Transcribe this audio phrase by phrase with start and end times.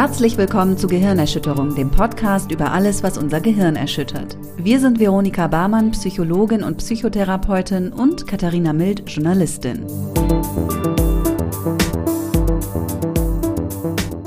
[0.00, 4.38] Herzlich willkommen zu Gehirnerschütterung, dem Podcast über alles, was unser Gehirn erschüttert.
[4.56, 9.84] Wir sind Veronika Barmann, Psychologin und Psychotherapeutin und Katharina Mild, Journalistin.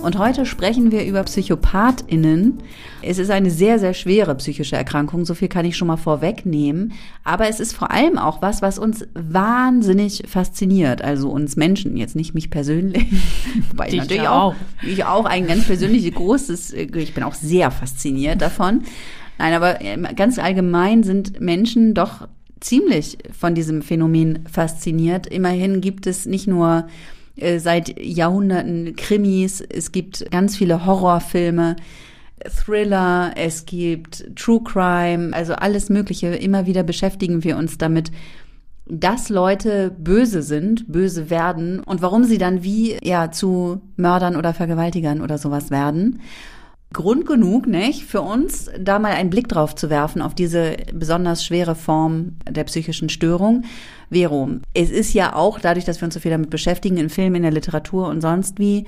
[0.01, 2.57] Und heute sprechen wir über PsychopathInnen.
[3.03, 6.93] Es ist eine sehr, sehr schwere psychische Erkrankung, so viel kann ich schon mal vorwegnehmen.
[7.23, 11.03] Aber es ist vor allem auch was, was uns wahnsinnig fasziniert.
[11.03, 13.05] Also uns Menschen, jetzt nicht mich persönlich.
[13.69, 14.55] Wobei ich natürlich auch.
[14.81, 18.81] Ich auch ein ganz persönliches großes, ich bin auch sehr fasziniert davon.
[19.37, 19.79] Nein, aber
[20.15, 22.27] ganz allgemein sind Menschen doch
[22.59, 25.27] ziemlich von diesem Phänomen fasziniert.
[25.27, 27.20] Immerhin gibt es nicht nur äh,
[27.57, 31.75] seit Jahrhunderten Krimis, es gibt ganz viele Horrorfilme,
[32.49, 36.27] Thriller, es gibt True Crime, also alles Mögliche.
[36.27, 38.11] Immer wieder beschäftigen wir uns damit,
[38.87, 44.53] dass Leute böse sind, böse werden und warum sie dann wie ja zu Mördern oder
[44.53, 46.19] Vergewaltigern oder sowas werden.
[46.93, 51.45] Grund genug, nicht, für uns da mal einen Blick drauf zu werfen auf diese besonders
[51.45, 53.63] schwere Form der psychischen Störung.
[54.11, 57.37] Vero, es ist ja auch dadurch, dass wir uns so viel damit beschäftigen, in Filmen,
[57.37, 58.85] in der Literatur und sonst wie,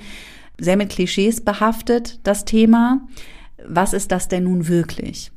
[0.58, 3.00] sehr mit Klischees behaftet, das Thema.
[3.66, 5.32] Was ist das denn nun wirklich?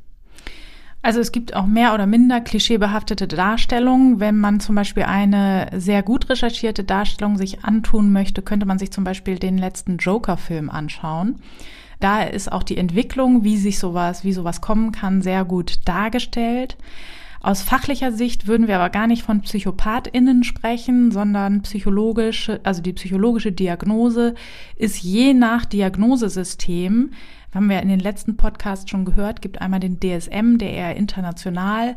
[1.00, 4.20] Also es gibt auch mehr oder minder klischeebehaftete Darstellungen.
[4.20, 8.90] Wenn man zum Beispiel eine sehr gut recherchierte Darstellung sich antun möchte, könnte man sich
[8.90, 11.36] zum Beispiel den letzten Joker-Film anschauen.
[12.00, 16.76] Da ist auch die Entwicklung, wie sich sowas, wie sowas kommen kann, sehr gut dargestellt.
[17.40, 22.92] Aus fachlicher Sicht würden wir aber gar nicht von PsychopathInnen sprechen, sondern psychologische, also die
[22.92, 24.34] psychologische Diagnose
[24.76, 27.12] ist je nach Diagnosesystem,
[27.54, 31.96] haben wir in den letzten Podcasts schon gehört, gibt einmal den DSM, der eher international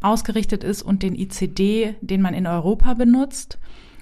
[0.00, 3.58] ausgerichtet ist und den ICD, den man in Europa benutzt.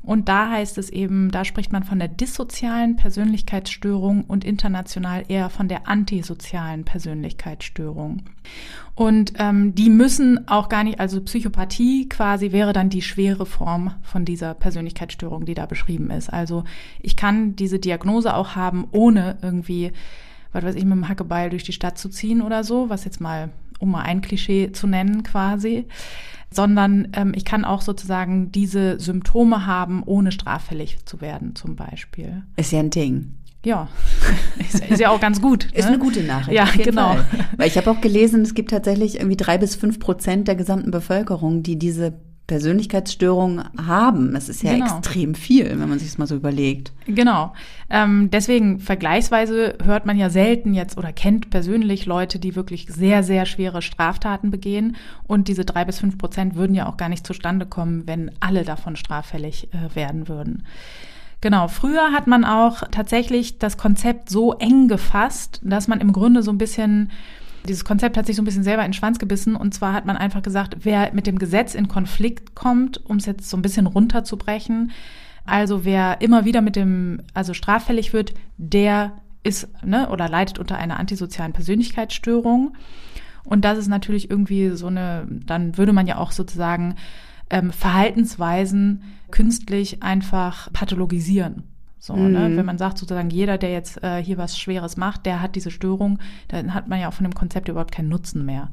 [0.09, 5.51] Und da heißt es eben, da spricht man von der dissozialen Persönlichkeitsstörung und international eher
[5.51, 8.23] von der antisozialen Persönlichkeitsstörung.
[8.95, 13.93] Und ähm, die müssen auch gar nicht, also Psychopathie quasi wäre dann die schwere Form
[14.01, 16.33] von dieser Persönlichkeitsstörung, die da beschrieben ist.
[16.33, 16.65] Also
[17.03, 19.93] ich kann diese Diagnose auch haben, ohne irgendwie,
[20.55, 23.21] was weiß ich, mit dem Hackebeil durch die Stadt zu ziehen oder so, was jetzt
[23.21, 25.85] mal, um mal ein Klischee zu nennen quasi
[26.51, 32.43] sondern ähm, ich kann auch sozusagen diese Symptome haben, ohne straffällig zu werden, zum Beispiel.
[32.57, 33.35] Ist ja ein Ding.
[33.65, 33.89] Ja,
[34.59, 35.65] ist, ist, ja auch ganz gut.
[35.73, 35.95] Ist ne?
[35.95, 36.57] eine gute Nachricht.
[36.57, 37.15] Ja, genau.
[37.15, 37.27] Fall.
[37.57, 40.91] Weil ich habe auch gelesen, es gibt tatsächlich irgendwie drei bis fünf Prozent der gesamten
[40.91, 42.15] Bevölkerung, die diese
[42.49, 44.35] Persönlichkeitsstörungen haben.
[44.35, 44.97] Es ist ja genau.
[44.97, 46.93] extrem viel, wenn man sich das mal so überlegt.
[47.07, 47.53] Genau.
[47.91, 53.23] Ähm, deswegen vergleichsweise hört man ja selten jetzt oder kennt persönlich Leute, die wirklich sehr,
[53.23, 54.97] sehr schwere Straftaten begehen.
[55.27, 58.65] Und diese drei bis fünf Prozent würden ja auch gar nicht zustande kommen, wenn alle
[58.65, 60.65] davon straffällig äh, werden würden.
[61.43, 66.43] Genau, früher hat man auch tatsächlich das Konzept so eng gefasst, dass man im Grunde
[66.43, 67.11] so ein bisschen
[67.69, 69.55] dieses Konzept hat sich so ein bisschen selber in den Schwanz gebissen.
[69.55, 73.27] Und zwar hat man einfach gesagt, wer mit dem Gesetz in Konflikt kommt, um es
[73.27, 74.93] jetzt so ein bisschen runterzubrechen,
[75.45, 79.13] also wer immer wieder mit dem, also straffällig wird, der
[79.43, 82.75] ist ne, oder leidet unter einer antisozialen Persönlichkeitsstörung.
[83.45, 86.97] Und das ist natürlich irgendwie so eine, dann würde man ja auch sozusagen
[87.49, 91.65] ähm, Verhaltensweisen künstlich einfach pathologisieren.
[91.99, 92.29] So, ne?
[92.29, 92.33] mhm.
[92.33, 92.57] ne?
[92.57, 95.71] Wenn man sagt sozusagen, jeder, der jetzt äh, hier was Schweres macht, der hat diese
[95.71, 98.71] Störung, dann hat man ja auch von dem Konzept überhaupt keinen Nutzen mehr.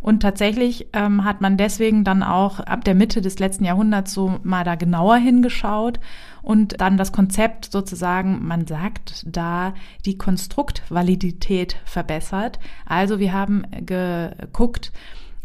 [0.00, 4.38] Und tatsächlich ähm, hat man deswegen dann auch ab der Mitte des letzten Jahrhunderts so
[4.42, 6.00] mal da genauer hingeschaut
[6.42, 9.74] und dann das Konzept sozusagen, man sagt da,
[10.06, 12.58] die Konstruktvalidität verbessert.
[12.86, 14.92] Also wir haben geguckt,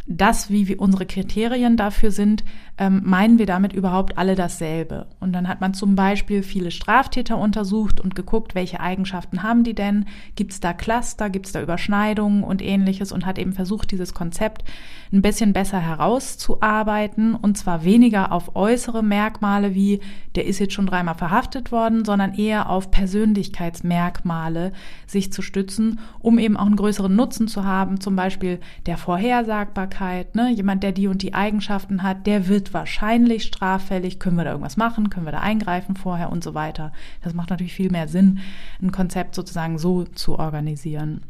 [0.07, 2.43] das, wie wir unsere Kriterien dafür sind,
[2.77, 5.07] ähm, meinen wir damit überhaupt alle dasselbe?
[5.19, 9.73] Und dann hat man zum Beispiel viele Straftäter untersucht und geguckt, welche Eigenschaften haben die
[9.73, 10.05] denn?
[10.35, 14.13] Gibt es da Cluster, gibt es da Überschneidungen und ähnliches und hat eben versucht, dieses
[14.13, 14.63] Konzept
[15.11, 20.01] ein bisschen besser herauszuarbeiten und zwar weniger auf äußere Merkmale wie,
[20.35, 24.71] der ist jetzt schon dreimal verhaftet worden, sondern eher auf Persönlichkeitsmerkmale
[25.07, 29.94] sich zu stützen, um eben auch einen größeren Nutzen zu haben, zum Beispiel der Vorhersagbarkeit
[29.95, 30.51] Strafbarkeit, ne?
[30.51, 34.77] jemand, der die und die Eigenschaften hat, der wird wahrscheinlich straffällig, können wir da irgendwas
[34.77, 36.91] machen, können wir da eingreifen vorher und so weiter.
[37.23, 38.39] Das macht natürlich viel mehr Sinn,
[38.81, 41.21] ein Konzept sozusagen so zu organisieren.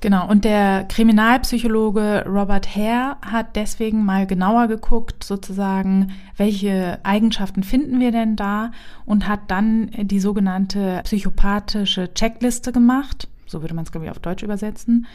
[0.00, 7.98] Genau, und der Kriminalpsychologe Robert Hare hat deswegen mal genauer geguckt, sozusagen, welche Eigenschaften finden
[7.98, 8.72] wir denn da
[9.06, 13.26] und hat dann die sogenannte psychopathische Checkliste gemacht.
[13.46, 15.06] So würde man es, glaube ich, auf Deutsch übersetzen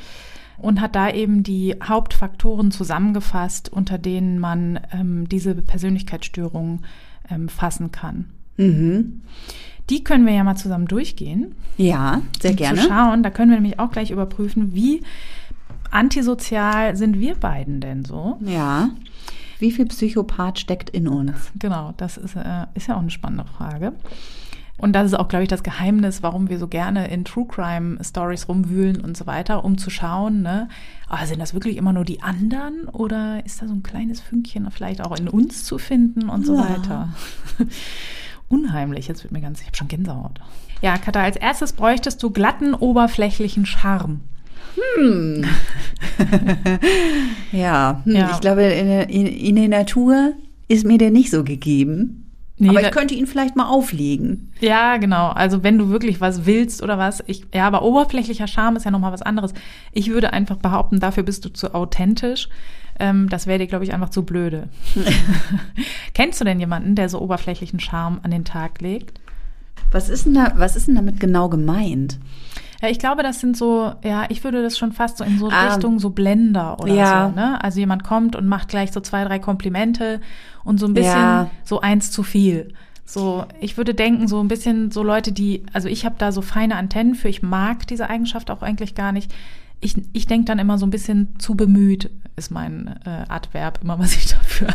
[0.62, 6.82] und hat da eben die Hauptfaktoren zusammengefasst, unter denen man ähm, diese Persönlichkeitsstörung
[7.30, 8.26] ähm, fassen kann.
[8.58, 9.22] Mhm.
[9.90, 11.56] Die können wir ja mal zusammen durchgehen.
[11.78, 12.82] Ja, sehr um gerne.
[12.82, 15.02] Zu schauen, da können wir nämlich auch gleich überprüfen, wie
[15.90, 18.38] antisozial sind wir beiden denn so?
[18.46, 18.92] Ja.
[19.60, 21.52] Wie viel Psychopath steckt in uns?
[21.60, 23.94] Genau, das ist, äh, ist ja auch eine spannende Frage.
[24.82, 28.00] Und das ist auch, glaube ich, das Geheimnis, warum wir so gerne in True Crime
[28.04, 30.70] Stories rumwühlen und so weiter, um zu schauen, ne,
[31.12, 34.70] oh, sind das wirklich immer nur die anderen oder ist da so ein kleines Fünkchen
[34.72, 36.70] vielleicht auch in uns zu finden und so Ja.
[36.70, 37.10] weiter.
[38.50, 40.40] Unheimlich, jetzt wird mir ganz, ich habe schon Gänsehaut.
[40.82, 44.22] Ja, Katha, als erstes bräuchtest du glatten, oberflächlichen Charme.
[47.52, 48.32] Ja, hm, Ja.
[48.32, 50.34] ich glaube, in, in, in der Natur
[50.68, 52.21] ist mir der nicht so gegeben.
[52.62, 54.52] Nee, aber ich könnte ihn vielleicht mal auflegen.
[54.60, 55.30] Ja, genau.
[55.30, 58.92] Also wenn du wirklich was willst oder was, ich, ja, aber oberflächlicher Charme ist ja
[58.92, 59.56] nochmal was anderes.
[59.94, 62.50] Ich würde einfach behaupten, dafür bist du zu authentisch.
[63.00, 64.70] Ähm, das wäre dir, glaube ich, einfach zu blöde.
[66.14, 69.20] Kennst du denn jemanden, der so oberflächlichen Charme an den Tag legt?
[69.90, 72.20] Was ist denn da, was ist denn damit genau gemeint?
[72.82, 75.50] Ja, ich glaube, das sind so, ja, ich würde das schon fast so in so
[75.50, 75.68] Ah.
[75.74, 77.30] Richtung so Blender oder Ja.
[77.30, 77.64] so, ne?
[77.64, 80.20] Also jemand kommt und macht gleich so zwei, drei Komplimente
[80.64, 81.50] und so ein bisschen Ja.
[81.64, 82.74] so eins zu viel.
[83.06, 86.42] So, ich würde denken, so ein bisschen so Leute, die, also ich habe da so
[86.42, 89.32] feine Antennen für, ich mag diese Eigenschaft auch eigentlich gar nicht.
[89.82, 94.00] Ich, ich denke dann immer so ein bisschen zu bemüht, ist mein äh, Adverb, immer
[94.00, 94.70] was ich dafür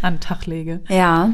[0.00, 0.80] an den Tag lege.
[0.88, 1.30] Ja.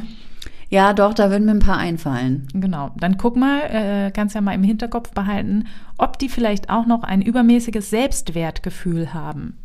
[0.71, 2.47] Ja, doch, da würden mir ein paar einfallen.
[2.53, 2.91] Genau.
[2.99, 5.65] Dann guck mal, äh, kannst ja mal im Hinterkopf behalten,
[5.97, 9.57] ob die vielleicht auch noch ein übermäßiges Selbstwertgefühl haben.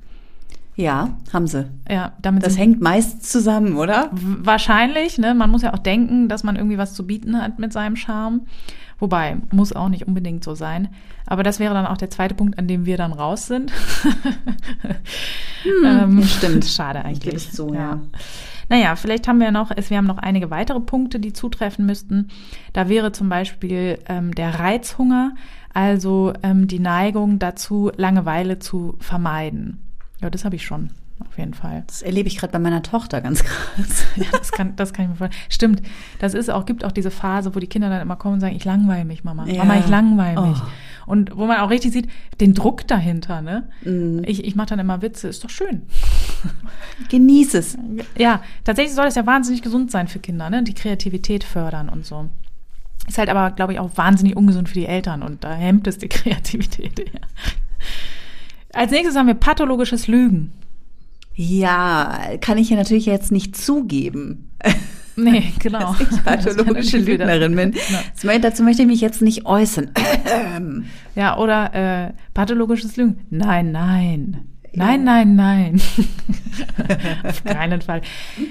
[0.75, 1.69] Ja, haben sie.
[1.87, 4.09] Ja, damit Das hängt meist zusammen, oder?
[4.11, 5.35] wahrscheinlich, ne?
[5.35, 8.41] Man muss ja auch denken, dass man irgendwie was zu bieten hat mit seinem Charme.
[8.97, 10.87] Wobei, muss auch nicht unbedingt so sein.
[11.27, 13.71] Aber das wäre dann auch der zweite Punkt, an dem wir dann raus sind.
[15.85, 16.65] ähm, ja, stimmt.
[16.65, 17.17] Schade eigentlich.
[17.17, 18.01] Ich gebe es zu, ja.
[18.69, 22.29] Naja, vielleicht haben wir noch, es, wir haben noch einige weitere Punkte, die zutreffen müssten.
[22.73, 25.33] Da wäre zum Beispiel ähm, der Reizhunger,
[25.73, 29.79] also ähm, die Neigung dazu, Langeweile zu vermeiden.
[30.21, 31.83] Ja, das habe ich schon, auf jeden Fall.
[31.87, 34.05] Das erlebe ich gerade bei meiner Tochter ganz krass.
[34.15, 35.43] Ja, das kann, das kann ich mir vorstellen.
[35.49, 35.81] Stimmt,
[36.19, 38.55] das ist auch, gibt auch diese Phase, wo die Kinder dann immer kommen und sagen,
[38.55, 39.45] ich langweile mich, Mama.
[39.47, 39.63] Ja.
[39.63, 40.59] Mama, ich langweile mich.
[40.61, 40.67] Oh.
[41.05, 43.67] Und wo man auch richtig sieht, den Druck dahinter, ne?
[43.83, 44.21] Mhm.
[44.25, 45.83] Ich, ich mache dann immer Witze, ist doch schön.
[47.09, 47.77] Genieß es.
[48.17, 50.63] Ja, tatsächlich soll das ja wahnsinnig gesund sein für Kinder, ne?
[50.63, 52.29] Die Kreativität fördern und so.
[53.07, 55.97] Ist halt aber, glaube ich, auch wahnsinnig ungesund für die Eltern und da hemmt es
[55.97, 56.99] die Kreativität.
[56.99, 57.19] Ja.
[58.73, 60.51] Als nächstes haben wir pathologisches Lügen.
[61.35, 64.49] Ja, kann ich ja natürlich jetzt nicht zugeben,
[65.15, 65.91] Nee, genau.
[65.93, 67.71] dass ich Das pathologische wieder- Lügnerin bin.
[68.13, 69.91] Das mei- Dazu möchte ich mich jetzt nicht äußern.
[71.15, 71.73] Ja, oder
[72.07, 73.19] äh, pathologisches Lügen.
[73.29, 74.45] Nein, nein.
[74.75, 75.81] Nein, nein, nein.
[77.23, 78.01] Auf keinen Fall.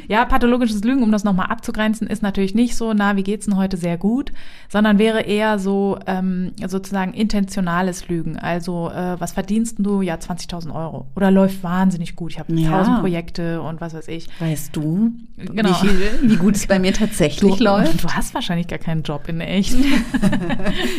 [0.09, 3.57] Ja, pathologisches Lügen, um das nochmal abzugrenzen, ist natürlich nicht so, na, wie geht's denn
[3.57, 4.33] heute sehr gut,
[4.69, 8.37] sondern wäre eher so ähm, sozusagen intentionales Lügen.
[8.39, 10.01] Also, äh, was verdienst denn du?
[10.03, 11.07] Ja, 20.000 Euro.
[11.17, 12.33] Oder läuft wahnsinnig gut.
[12.33, 12.71] Ich habe Ja.
[12.79, 14.29] 1000 Projekte und was weiß ich.
[14.41, 15.71] Weißt du, Genau.
[15.71, 18.05] wie, viel, wie gut es bei mir tatsächlich Du, läuft?
[18.05, 19.75] du hast wahrscheinlich gar keinen Job in echt.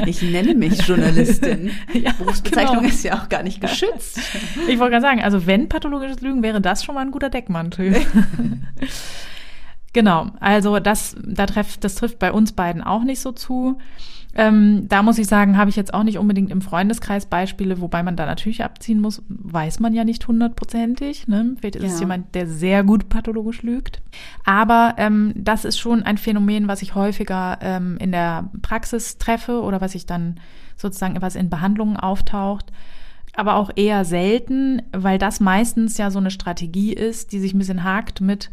[0.05, 1.71] Ich nenne mich Journalistin.
[1.93, 2.87] Ja, Berufsbezeichnung genau.
[2.89, 4.19] ist ja auch gar nicht geschützt.
[4.67, 7.95] Ich wollte gerade sagen, also wenn pathologisches Lügen wäre das schon mal ein guter Deckmantel.
[9.93, 13.77] genau, also das, da treff, das trifft bei uns beiden auch nicht so zu.
[14.35, 18.01] Ähm, da muss ich sagen, habe ich jetzt auch nicht unbedingt im Freundeskreis Beispiele, wobei
[18.01, 21.27] man da natürlich abziehen muss, weiß man ja nicht hundertprozentig.
[21.27, 21.55] Ne?
[21.59, 21.99] Vielleicht ist es Ja.
[21.99, 24.01] jemand, der sehr gut pathologisch lügt.
[24.43, 29.61] Aber ähm, das ist schon ein Phänomen, was ich häufiger ähm, in der Praxis treffe
[29.61, 30.39] oder was ich dann
[30.77, 32.71] sozusagen was in Behandlungen auftaucht
[33.35, 37.59] aber auch eher selten, weil das meistens ja so eine Strategie ist, die sich ein
[37.59, 38.49] bisschen hakt mit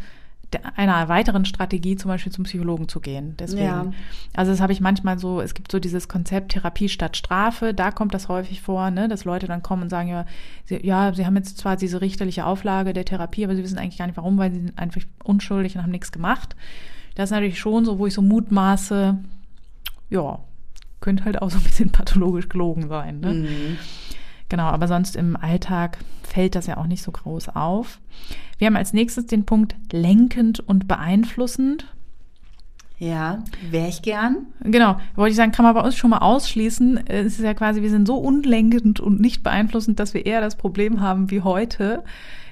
[0.74, 3.36] einer weiteren Strategie, zum Beispiel zum Psychologen zu gehen.
[3.38, 3.64] Deswegen.
[3.64, 3.92] Ja.
[4.34, 7.92] Also das habe ich manchmal so, es gibt so dieses Konzept Therapie statt Strafe, da
[7.92, 10.26] kommt das häufig vor, ne, dass Leute dann kommen und sagen, ja,
[10.64, 13.98] sie, ja, sie haben jetzt zwar diese richterliche Auflage der Therapie, aber sie wissen eigentlich
[13.98, 16.56] gar nicht warum, weil sie sind einfach unschuldig und haben nichts gemacht.
[17.14, 19.18] Das ist natürlich schon so, wo ich so mutmaße,
[20.10, 20.38] ja,
[21.00, 23.20] könnte halt auch so ein bisschen pathologisch gelogen sein.
[23.20, 23.34] Ne?
[23.34, 23.78] Mhm.
[24.50, 28.00] Genau, aber sonst im Alltag fällt das ja auch nicht so groß auf.
[28.58, 31.86] Wir haben als nächstes den Punkt lenkend und beeinflussend.
[32.98, 34.48] Ja, wäre ich gern.
[34.62, 37.06] Genau, wollte ich sagen, kann man bei uns schon mal ausschließen.
[37.06, 40.56] Es ist ja quasi, wir sind so unlenkend und nicht beeinflussend, dass wir eher das
[40.56, 42.04] Problem haben wie heute.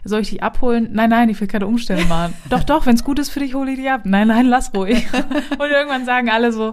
[0.04, 0.88] Soll ich dich abholen?
[0.92, 2.32] Nein, nein, ich will keine Umstände machen.
[2.48, 4.02] doch, doch, wenn es gut ist für dich, hole ich dich ab.
[4.04, 5.06] Nein, nein, lass ruhig.
[5.12, 6.72] und irgendwann sagen alle so,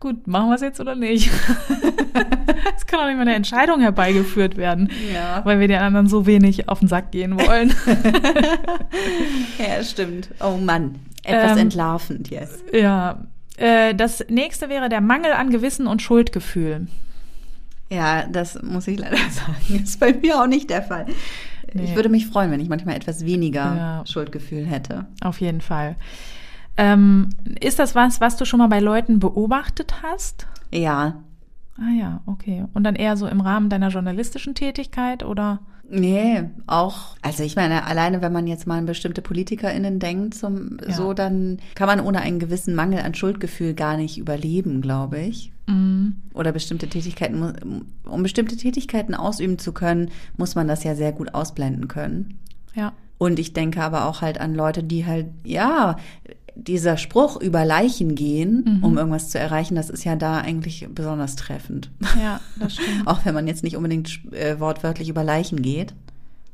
[0.00, 1.30] gut, machen wir es jetzt oder nicht?
[2.76, 5.44] Es kann auch nicht mal eine Entscheidung herbeigeführt werden, Ja.
[5.44, 7.74] weil wir den anderen so wenig auf den Sack gehen wollen.
[9.58, 10.28] Ja, stimmt.
[10.40, 12.62] Oh Mann, etwas Ähm, entlarvend jetzt.
[12.72, 13.20] Ja,
[13.56, 16.86] Äh, das nächste wäre der Mangel an Gewissen und Schuldgefühl.
[17.90, 19.82] Ja, das muss ich leider sagen.
[19.82, 21.06] Ist bei mir auch nicht der Fall.
[21.72, 21.84] Nee.
[21.84, 24.04] Ich würde mich freuen, wenn ich manchmal etwas weniger ja.
[24.06, 25.06] Schuldgefühl hätte.
[25.22, 25.96] Auf jeden Fall.
[26.78, 27.30] Ähm,
[27.60, 30.46] ist das was, was du schon mal bei Leuten beobachtet hast?
[30.72, 31.22] Ja.
[31.76, 32.64] Ah ja, okay.
[32.72, 35.60] Und dann eher so im Rahmen deiner journalistischen Tätigkeit oder?
[35.90, 40.78] Nee, auch, also ich meine, alleine wenn man jetzt mal an bestimmte PolitikerInnen denkt, zum,
[40.86, 40.92] ja.
[40.92, 45.50] so, dann kann man ohne einen gewissen Mangel an Schuldgefühl gar nicht überleben, glaube ich.
[45.66, 46.16] Mhm.
[46.34, 51.34] Oder bestimmte Tätigkeiten, um bestimmte Tätigkeiten ausüben zu können, muss man das ja sehr gut
[51.34, 52.38] ausblenden können.
[52.74, 52.92] Ja.
[53.16, 55.96] Und ich denke aber auch halt an Leute, die halt, ja,
[56.58, 58.84] dieser Spruch über Leichen gehen, mhm.
[58.84, 61.90] um irgendwas zu erreichen, das ist ja da eigentlich besonders treffend.
[62.20, 63.02] Ja, das stimmt.
[63.06, 65.94] Auch wenn man jetzt nicht unbedingt äh, wortwörtlich über Leichen geht.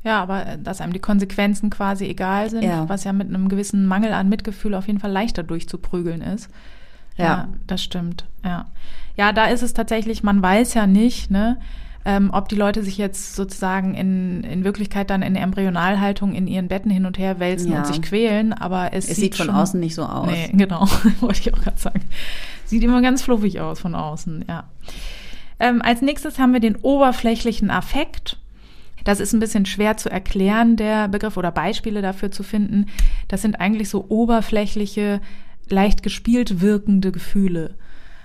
[0.03, 2.89] Ja, aber äh, dass einem die Konsequenzen quasi egal sind, ja.
[2.89, 6.51] was ja mit einem gewissen Mangel an Mitgefühl auf jeden Fall leichter durchzuprügeln ist.
[7.17, 8.27] Ja, ja das stimmt.
[8.45, 8.67] Ja.
[9.17, 11.59] Ja, da ist es tatsächlich, man weiß ja nicht, ne?
[12.05, 16.69] Ähm, ob die Leute sich jetzt sozusagen in, in Wirklichkeit dann in Embryonalhaltung in ihren
[16.69, 17.79] Betten hin und her wälzen ja.
[17.79, 20.27] und sich quälen, aber es, es sieht, sieht von schon, außen nicht so aus.
[20.27, 20.87] Nee, genau,
[21.21, 22.03] wollte ich auch gerade sagen.
[22.67, 24.65] Sieht immer ganz fluffig aus von außen, ja.
[25.61, 28.39] Ähm, als nächstes haben wir den oberflächlichen Affekt.
[29.05, 32.87] Das ist ein bisschen schwer zu erklären, der Begriff oder Beispiele dafür zu finden.
[33.29, 35.21] Das sind eigentlich so oberflächliche,
[35.69, 37.75] leicht gespielt wirkende Gefühle.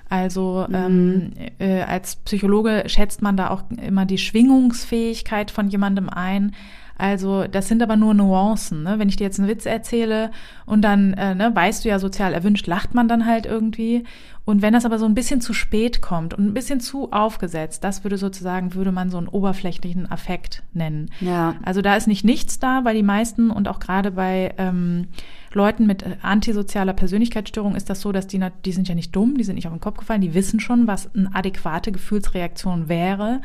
[0.09, 0.75] Also mhm.
[0.75, 6.55] ähm, äh, als Psychologe schätzt man da auch immer die Schwingungsfähigkeit von jemandem ein.
[6.99, 8.83] Also das sind aber nur Nuancen.
[8.83, 8.99] Ne?
[8.99, 10.31] Wenn ich dir jetzt einen Witz erzähle
[10.65, 14.03] und dann äh, ne, weißt du ja sozial erwünscht, lacht man dann halt irgendwie.
[14.43, 17.83] Und wenn das aber so ein bisschen zu spät kommt und ein bisschen zu aufgesetzt,
[17.83, 21.09] das würde sozusagen, würde man so einen oberflächlichen Affekt nennen.
[21.21, 21.55] Ja.
[21.63, 25.07] Also da ist nicht nichts da, weil die meisten und auch gerade bei ähm,
[25.53, 29.43] Leuten mit antisozialer Persönlichkeitsstörung ist das so, dass die, die sind ja nicht dumm, die
[29.43, 33.41] sind nicht auf den Kopf gefallen, die wissen schon, was eine adäquate Gefühlsreaktion wäre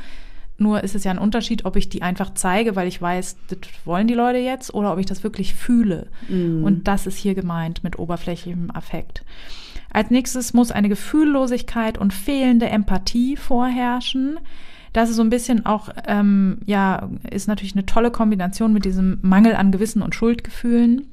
[0.56, 3.58] nur ist es ja ein Unterschied, ob ich die einfach zeige, weil ich weiß, das
[3.84, 6.06] wollen die Leute jetzt, oder ob ich das wirklich fühle.
[6.28, 6.64] Mm.
[6.64, 9.25] Und das ist hier gemeint mit oberflächlichem Affekt.
[9.92, 14.38] Als nächstes muss eine Gefühllosigkeit und fehlende Empathie vorherrschen.
[14.92, 19.18] Das ist so ein bisschen auch, ähm, ja, ist natürlich eine tolle Kombination mit diesem
[19.23, 21.08] Mangel an Gewissen und Schuldgefühlen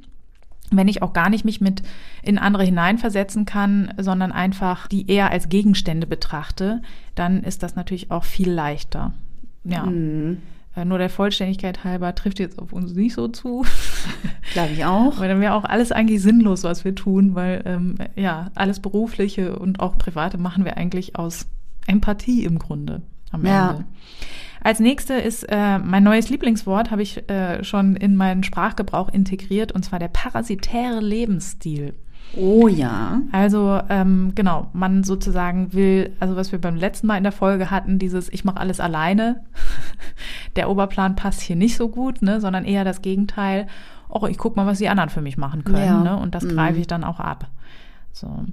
[0.72, 1.84] wenn ich auch gar nicht mich mit
[2.24, 6.82] in andere hineinversetzen kann, sondern einfach die eher als Gegenstände betrachte,
[7.14, 9.14] dann ist das natürlich auch viel leichter.
[9.64, 9.86] Ja.
[9.86, 10.42] Mhm.
[10.76, 13.66] Äh, nur der Vollständigkeit halber trifft jetzt auf uns nicht so zu.
[14.54, 15.20] Glaube ich auch.
[15.20, 19.60] Weil dann wäre auch alles eigentlich sinnlos, was wir tun, weil ähm, ja, alles Berufliche
[19.60, 21.48] und auch Private machen wir eigentlich aus
[21.88, 23.02] Empathie im Grunde
[23.32, 23.72] am ja.
[23.72, 23.86] Ende.
[24.64, 29.72] Als nächste ist äh, mein neues Lieblingswort, habe ich äh, schon in meinen Sprachgebrauch integriert,
[29.72, 31.96] und zwar der parasitäre Lebensstil.
[32.36, 33.22] Oh ja.
[33.32, 37.70] Also ähm, genau, man sozusagen will, also was wir beim letzten Mal in der Folge
[37.70, 39.44] hatten, dieses ich mache alles alleine.
[40.56, 43.68] der Oberplan passt hier nicht so gut, ne, sondern eher das Gegenteil.
[44.10, 46.04] Oh, ich guck mal, was die anderen für mich machen können, ja.
[46.04, 46.50] ne, und das mhm.
[46.50, 47.50] greife ich dann auch ab.
[48.12, 48.46] So.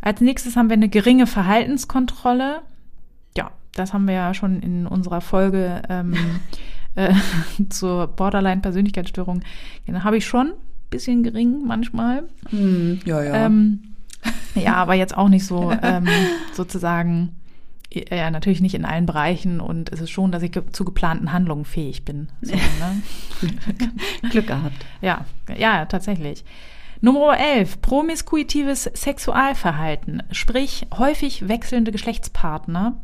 [0.00, 2.60] Als nächstes haben wir eine geringe Verhaltenskontrolle.
[3.36, 6.14] Ja, das haben wir ja schon in unserer Folge ähm,
[6.94, 7.14] äh,
[7.68, 9.42] zur Borderline-Persönlichkeitsstörung.
[9.86, 10.52] Ja, habe ich schon
[10.92, 12.28] bisschen gering manchmal.
[12.50, 13.46] Hm, ja, ja.
[13.46, 13.80] Ähm,
[14.54, 16.06] ja, aber jetzt auch nicht so ähm,
[16.52, 17.34] sozusagen,
[17.92, 21.64] ja, natürlich nicht in allen Bereichen und es ist schon, dass ich zu geplanten Handlungen
[21.64, 22.28] fähig bin.
[22.40, 22.54] So,
[23.42, 23.50] ne?
[24.30, 24.86] Glück gehabt.
[25.00, 25.24] Ja,
[25.56, 26.44] ja, tatsächlich.
[27.00, 33.00] Nummer 11, promiskuitives Sexualverhalten, sprich häufig wechselnde Geschlechtspartner.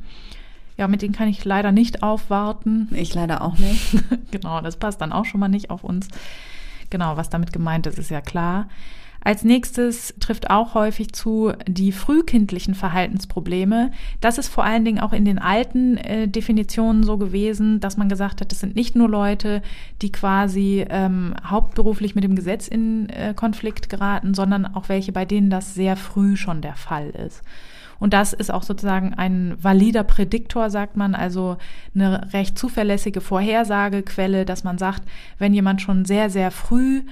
[0.77, 2.89] Ja, mit denen kann ich leider nicht aufwarten.
[2.93, 3.97] Ich leider auch nicht.
[4.31, 6.07] genau, das passt dann auch schon mal nicht auf uns.
[6.91, 8.69] Genau, was damit gemeint ist, ist ja klar.
[9.21, 13.91] Als nächstes trifft auch häufig zu die frühkindlichen Verhaltensprobleme.
[14.21, 18.09] Das ist vor allen Dingen auch in den alten äh, Definitionen so gewesen, dass man
[18.09, 19.61] gesagt hat, das sind nicht nur Leute,
[20.03, 25.25] die quasi ähm, hauptberuflich mit dem Gesetz in äh, Konflikt geraten, sondern auch welche, bei
[25.25, 27.43] denen das sehr früh schon der Fall ist.
[28.01, 31.57] Und das ist auch sozusagen ein valider Prädiktor, sagt man, also
[31.95, 35.03] eine recht zuverlässige Vorhersagequelle, dass man sagt,
[35.39, 37.03] wenn jemand schon sehr, sehr früh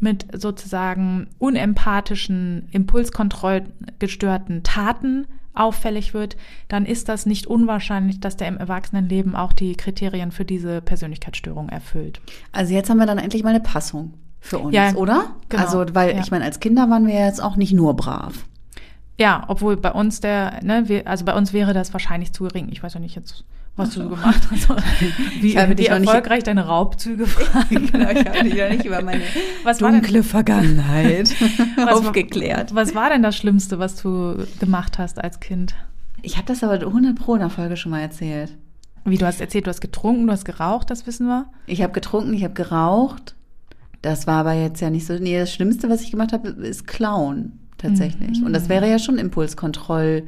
[0.00, 6.36] mit sozusagen unempathischen, impulskontrollgestörten Taten auffällig wird,
[6.68, 11.68] dann ist das nicht unwahrscheinlich, dass der im Erwachsenenleben auch die Kriterien für diese Persönlichkeitsstörung
[11.68, 12.20] erfüllt.
[12.52, 15.34] Also jetzt haben wir dann endlich mal eine Passung für uns, ja, oder?
[15.48, 16.20] Genau, also, weil ja.
[16.20, 18.44] ich meine, als Kinder waren wir jetzt auch nicht nur brav.
[19.18, 22.68] Ja, obwohl bei uns der, ne, wir, also bei uns wäre das wahrscheinlich zu gering.
[22.70, 23.44] Ich weiß ja nicht jetzt,
[23.74, 24.68] was du so gemacht hast.
[25.40, 27.88] Wie, Ich habe wie erfolgreich deine Raubzüge fragen.
[27.92, 29.22] genau, ich habe dich ja nicht über meine
[29.64, 31.34] Was war denn- dunkle Vergangenheit
[31.76, 32.74] Was- aufgeklärt.
[32.74, 35.74] Was war denn das Schlimmste, was du gemacht hast als Kind?
[36.22, 38.56] Ich habe das aber 100 pro in der Folge schon mal erzählt.
[39.04, 41.46] Wie du hast erzählt, du hast getrunken, du hast geraucht, das wissen wir.
[41.66, 43.34] Ich habe getrunken, ich habe geraucht.
[44.02, 45.14] Das war aber jetzt ja nicht so.
[45.14, 48.42] Nee, das Schlimmste, was ich gemacht habe, ist Klauen tatsächlich.
[48.42, 50.24] Und das wäre ja schon Impulskontroll.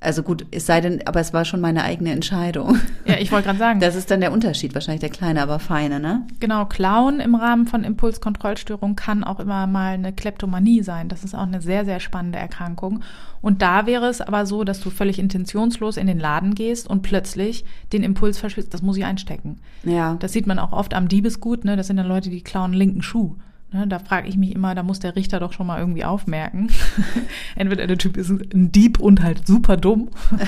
[0.00, 2.78] Also gut, es sei denn, aber es war schon meine eigene Entscheidung.
[3.04, 5.98] Ja, ich wollte gerade sagen, Das ist dann der Unterschied, wahrscheinlich der kleine, aber feine,
[5.98, 6.24] ne?
[6.38, 11.08] genau, Klauen im Rahmen von Impulskontrollstörung kann auch immer mal eine Kleptomanie sein.
[11.08, 13.02] Das ist auch eine sehr, sehr spannende Erkrankung.
[13.40, 17.02] Und da wäre es aber so, dass du völlig intentionslos in den Laden gehst und
[17.02, 19.58] plötzlich den Impuls verspürst, das muss ich einstecken.
[19.82, 20.16] Ja.
[20.20, 21.76] Das sieht man auch oft am Diebesgut, ne?
[21.76, 23.34] Das sind dann Leute, die klauen einen linken Schuh.
[23.72, 23.86] Ne?
[23.86, 26.68] Da frage ich mich immer, da muss der Richter doch schon mal irgendwie aufmerken.
[27.56, 30.08] Entweder der Typ ist ein Dieb und halt super dumm.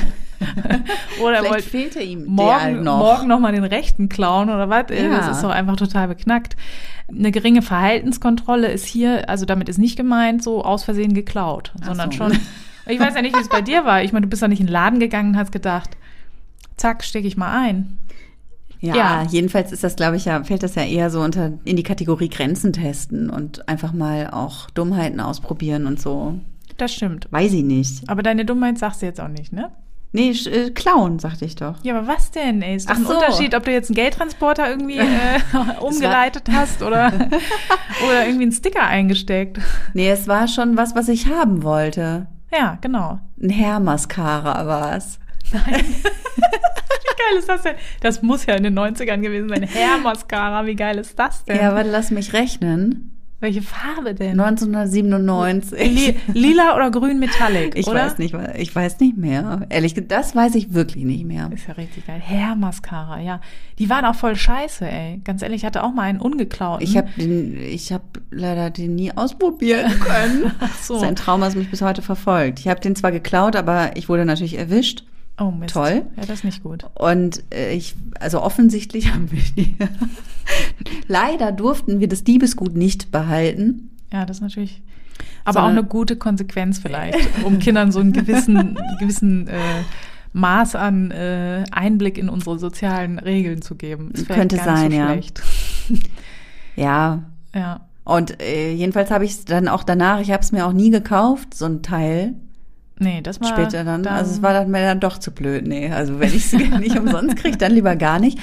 [1.23, 2.99] oder er Vielleicht wollte fehlte ihm morgen noch.
[2.99, 4.91] morgen noch mal den rechten klauen oder was?
[4.91, 5.19] Äh, Ja.
[5.19, 6.57] Das ist doch einfach total beknackt.
[7.09, 11.87] Eine geringe Verhaltenskontrolle ist hier, also damit ist nicht gemeint, so aus Versehen geklaut, Ach
[11.87, 12.17] sondern so.
[12.19, 12.33] schon.
[12.87, 14.03] Ich weiß ja nicht, wie es bei dir war.
[14.03, 15.91] Ich meine, du bist doch nicht in den Laden gegangen und hast gedacht,
[16.77, 17.99] zack, stecke ich mal ein.
[18.81, 19.27] Ja, Ja.
[19.31, 22.29] jedenfalls ist das, glaube ich, ja, fällt das ja eher so unter in die Kategorie
[22.31, 26.35] Grenzen testen und einfach mal auch Dummheiten ausprobieren und so.
[26.79, 27.29] Das stimmt.
[27.31, 28.09] Weiß ich nicht.
[28.09, 29.71] Aber deine Dummheit sagst du jetzt auch nicht, ne?
[30.13, 31.77] Nee, äh, klauen, sagte ich doch.
[31.85, 32.75] Ja, aber was denn, ey?
[32.75, 33.15] Ist doch Ach ein so.
[33.15, 35.05] Unterschied, ob du jetzt einen Geldtransporter irgendwie äh,
[35.81, 37.13] umgeleitet hast oder,
[38.09, 39.59] oder irgendwie einen Sticker eingesteckt.
[39.95, 42.27] Nee, es war schon was, was ich haben wollte.
[42.53, 43.21] Ja, genau.
[43.41, 45.21] Ein Hairmascara war es.
[45.53, 45.85] Nein.
[47.31, 47.75] Geil ist das denn?
[48.01, 49.63] Das muss ja in den 90ern gewesen sein.
[49.69, 51.57] Hair-Mascara, wie geil ist das denn?
[51.57, 53.13] Ja, warte, lass mich rechnen.
[53.43, 54.39] Welche Farbe denn?
[54.39, 55.79] 1997.
[55.79, 58.01] Li lila oder grün Metallic, Ich oder?
[58.05, 59.67] weiß nicht, ich weiß nicht mehr.
[59.71, 61.49] Ehrlich gesagt, das weiß ich wirklich nicht mehr.
[61.55, 62.21] Ist ja richtig geil.
[62.23, 63.41] Hair-Mascara, ja.
[63.79, 65.23] Die waren auch voll scheiße, ey.
[65.25, 66.87] Ganz ehrlich, ich hatte auch mal einen ungeklauten.
[66.87, 70.53] Ich habe den, ich habe leider den nie ausprobieren können.
[70.61, 70.95] Ach so.
[70.95, 72.59] Das ist ein Trauma, das mich bis heute verfolgt.
[72.61, 75.05] Ich habe den zwar geklaut, aber ich wurde natürlich erwischt.
[75.41, 75.73] Oh, Mist.
[75.73, 76.03] Toll.
[76.17, 76.85] Ja, das ist nicht gut.
[76.95, 79.75] Und äh, ich, also offensichtlich haben wir die.
[81.09, 83.91] leider durften wir das Diebesgut nicht behalten.
[84.13, 84.83] Ja, das ist natürlich.
[85.45, 89.59] Aber auch Sondern- eine gute Konsequenz vielleicht, um Kindern so einen gewissen, gewissen äh,
[90.33, 94.11] Maß an äh, Einblick in unsere sozialen Regeln zu geben.
[94.13, 95.17] Ist vielleicht Könnte sein, so ja.
[96.77, 97.23] Ja.
[97.55, 97.81] Ja.
[98.05, 100.91] Und äh, jedenfalls habe ich es dann auch danach, ich habe es mir auch nie
[100.91, 102.35] gekauft, so ein Teil.
[103.03, 104.07] Nee, das war später dann.
[104.07, 105.67] Also es war dann mir dann doch zu blöd.
[105.67, 108.39] Nee, also wenn ich es nicht umsonst kriege, dann lieber gar nicht.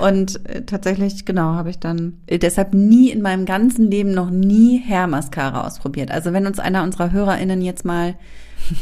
[0.00, 4.30] Und äh, tatsächlich, genau, habe ich dann äh, deshalb nie in meinem ganzen Leben noch
[4.30, 6.12] nie Hairmascara ausprobiert.
[6.12, 8.14] Also wenn uns einer unserer HörerInnen jetzt mal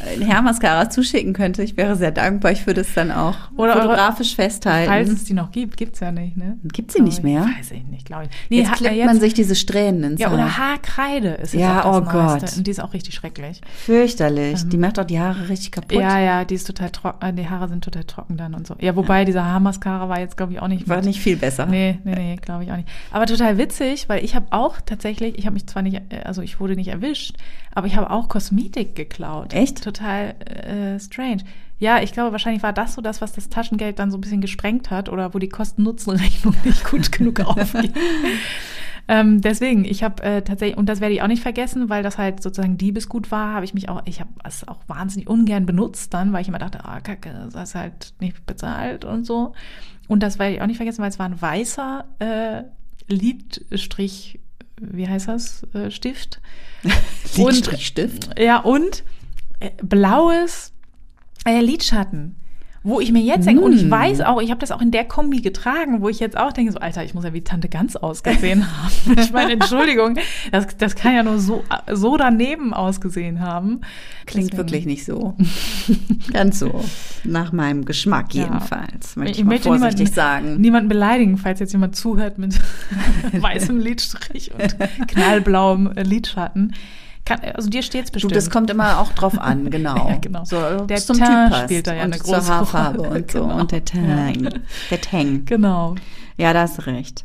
[0.05, 2.53] äh, ein Hairmascara zuschicken könnte, ich wäre sehr dankbar.
[2.53, 5.13] Ich würde es dann auch Oder eure- fotografisch Falls festhalten.
[5.13, 6.59] es die noch gibt, gibt's ja nicht, ne?
[6.73, 7.25] Gibt's sie nicht ich.
[7.25, 7.43] mehr?
[7.59, 8.31] Weiß ich nicht, glaube ich.
[8.51, 11.85] Nee, Jetzt klebt jetzt- man sich diese Strähnen ins Ja, oder Haarkreide ist jetzt Ja,
[11.85, 12.41] auch oh das Neueste.
[12.47, 12.57] Gott.
[12.59, 13.61] Und die ist auch richtig schrecklich.
[13.77, 14.69] Fürchterlich.
[14.69, 15.93] Die macht doch die Haare richtig kaputt.
[15.93, 18.75] Ähm, Ja, ja, die ist total trocken, die Haare sind total trocken dann und so.
[18.81, 21.67] Ja, wobei dieser Haarmascara war jetzt, glaube ich, auch nicht War mit- nicht viel besser.
[21.67, 22.89] Nee, nee, nee, glaube ich auch nicht.
[23.13, 26.43] Aber total witzig, weil ich habe auch tatsächlich, ich habe mich zwar nicht, äh, also
[26.43, 27.37] ich wurde nicht erwischt,
[27.75, 29.53] aber ich habe auch Kosmetik geklaut.
[29.53, 29.83] Echt?
[29.83, 31.45] Total äh, strange.
[31.79, 34.41] Ja, ich glaube, wahrscheinlich war das so das, was das Taschengeld dann so ein bisschen
[34.41, 37.93] gesprengt hat oder wo die Kosten-Nutzen-Rechnung nicht gut genug aufging.
[39.07, 42.17] Ähm, deswegen, ich habe äh, tatsächlich, und das werde ich auch nicht vergessen, weil das
[42.17, 46.15] halt sozusagen Diebesgut war, habe ich mich auch, ich habe es auch wahnsinnig ungern benutzt
[46.15, 49.53] dann, weil ich immer dachte, ah, kacke, das hast halt nicht bezahlt und so.
[50.09, 52.63] Und das werde ich auch nicht vergessen, weil es war ein weißer äh,
[53.13, 54.41] Lidstrich,
[54.81, 56.41] wie heißt das, äh, Stift.
[57.37, 58.39] Lidstrichstift.
[58.39, 59.05] Ja, und
[59.61, 60.73] äh, blaues
[61.45, 62.37] äh, Lidschatten.
[62.87, 63.91] Wo ich mir jetzt denke, und ich Mm.
[63.91, 66.71] weiß auch, ich habe das auch in der Kombi getragen, wo ich jetzt auch denke,
[66.71, 69.19] so, Alter, ich muss ja wie Tante ganz ausgesehen haben.
[69.19, 70.19] Ich meine, Entschuldigung,
[70.53, 73.81] das, das kann ja nur so, so daneben ausgesehen haben.
[74.27, 75.35] Klingt Deswegen- wirklich nicht so.
[76.33, 76.85] Ganz so.
[77.25, 78.43] Nach meinem Geschmack Ja.
[78.45, 79.17] jedenfalls.
[79.17, 80.61] Möchte ich, ich mal möchte vorsichtig niemanden, sagen.
[80.61, 82.61] niemanden beleidigen, falls jetzt jemand zuhört mit
[83.33, 84.77] weißem Lidstrich und
[85.09, 86.75] knallblauem Lidschatten.
[87.25, 88.37] Kann, also dir steht's Du, bestimmt.
[88.37, 89.97] das kommt immer auch drauf an, genau.
[90.11, 90.45] Ja, genau.
[90.45, 93.21] So, Der zum Teint spielt da ja eine zur große Haarfarbe Rolle.
[93.21, 93.43] und so.
[93.43, 93.61] Genau.
[93.61, 94.49] Und der Tang.
[94.91, 95.45] Der Tang.
[95.47, 95.95] Genau.
[96.37, 97.25] Ja, da hast du recht.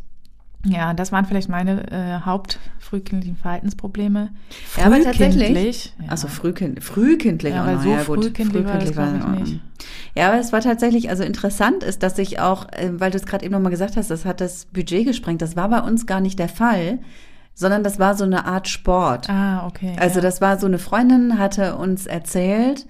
[0.65, 4.29] Ja, das waren vielleicht meine äh, hauptfrühkindlichen Verhaltensprobleme.
[4.77, 5.47] Ja, aber tatsächlich.
[5.47, 6.11] Frühkindlich, Ja.
[6.11, 7.83] Also frühkind, frühkindlich Ja, auch weil noch.
[7.83, 8.23] so ja, gut.
[8.25, 9.43] frühkindlich war das, glaub ich, in Ordnung.
[9.43, 9.59] nicht.
[10.15, 13.25] Ja, aber es war tatsächlich, also interessant ist, dass ich auch, äh, weil du es
[13.25, 15.41] gerade eben nochmal gesagt hast, das hat das Budget gesprengt.
[15.41, 16.99] Das war bei uns gar nicht der Fall,
[17.59, 19.29] sondern das war so eine Art Sport.
[19.29, 19.95] Ah, okay.
[19.99, 20.21] Also ja.
[20.21, 22.85] das war so eine Freundin hatte uns erzählt,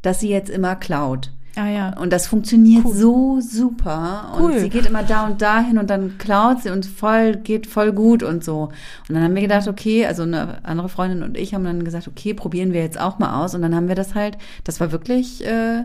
[0.00, 1.30] dass sie jetzt immer klaut.
[1.58, 1.98] Ah ja.
[1.98, 2.94] Und das funktioniert Cool.
[2.94, 4.32] so super.
[4.36, 4.58] Und Cool.
[4.60, 8.22] sie geht immer da und dahin und dann klaut sie und voll, geht voll gut
[8.22, 8.70] und so.
[9.08, 12.08] Und dann haben wir gedacht, okay, also eine andere Freundin und ich haben dann gesagt,
[12.08, 13.54] okay, probieren wir jetzt auch mal aus.
[13.54, 15.84] Und dann haben wir das halt, das war wirklich, äh,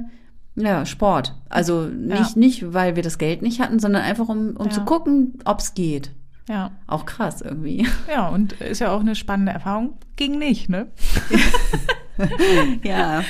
[0.56, 1.36] ja, Sport.
[1.50, 2.40] Also nicht, Ja.
[2.40, 4.72] nicht, weil wir das Geld nicht hatten, sondern einfach um, um Ja.
[4.72, 6.12] zu gucken, ob's geht.
[6.50, 6.72] Ja.
[6.88, 7.88] Auch krass irgendwie.
[8.12, 9.94] Ja, und ist ja auch eine spannende Erfahrung.
[10.16, 10.88] Ging nicht, ne?
[12.84, 13.24] ja.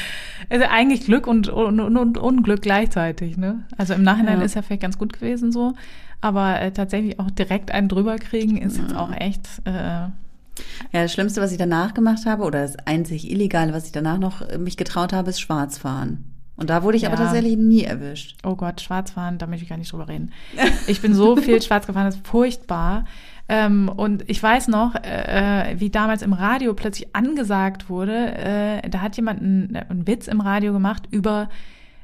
[0.50, 3.64] Also eigentlich Glück und, und, und Unglück gleichzeitig, ne?
[3.78, 4.46] Also im Nachhinein Ja.
[4.46, 5.74] ist ja vielleicht ganz gut gewesen so,
[6.20, 9.48] aber äh, tatsächlich auch direkt einen drüber kriegen ist jetzt auch echt.
[9.66, 13.92] Äh, Ja, das Schlimmste, was ich danach gemacht habe, oder das einzig Illegale, was ich
[13.92, 16.26] danach noch äh, mich getraut habe, ist Schwarzfahren.
[16.58, 17.24] Und da wurde ich aber Ja.
[17.24, 18.38] tatsächlich nie erwischt.
[18.44, 20.32] oh Gott, Schwarzfahren, da möchte ich gar nicht drüber reden.
[20.88, 23.06] Ich bin so viel schwarz gefahren, das ist furchtbar.
[23.50, 29.02] Ähm, und ich weiß noch, äh, wie damals im Radio plötzlich angesagt wurde, äh, da
[29.02, 31.50] hat jemand einen, einen Witz im Radio gemacht über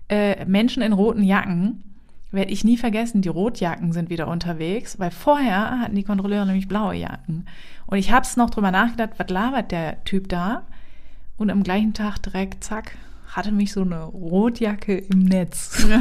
[0.09, 1.83] äh, Menschen in roten Jacken.
[2.31, 6.67] Werde ich nie vergessen, die Rotjacken sind wieder unterwegs, weil vorher hatten die Kontrolleure nämlich
[6.67, 7.45] blaue Jacken.
[7.85, 10.63] Und ich habe es noch drüber nachgedacht, was labert der Typ da?
[11.37, 12.97] Und am gleichen Tag direkt, zack,
[13.37, 15.85] hatte mich so eine Rotjacke im Netz.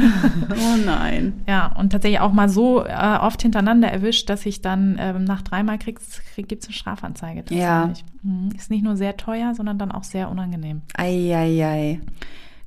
[0.49, 1.43] Oh nein.
[1.47, 5.43] Ja, und tatsächlich auch mal so äh, oft hintereinander erwischt, dass ich dann ähm, nach
[5.43, 5.99] dreimal krieg,
[6.35, 7.43] gibt's eine Strafanzeige.
[7.53, 7.85] Ja.
[7.85, 8.11] tatsächlich.
[8.23, 8.49] Mhm.
[8.55, 10.81] Ist nicht nur sehr teuer, sondern dann auch sehr unangenehm.
[10.95, 12.01] Eieiei.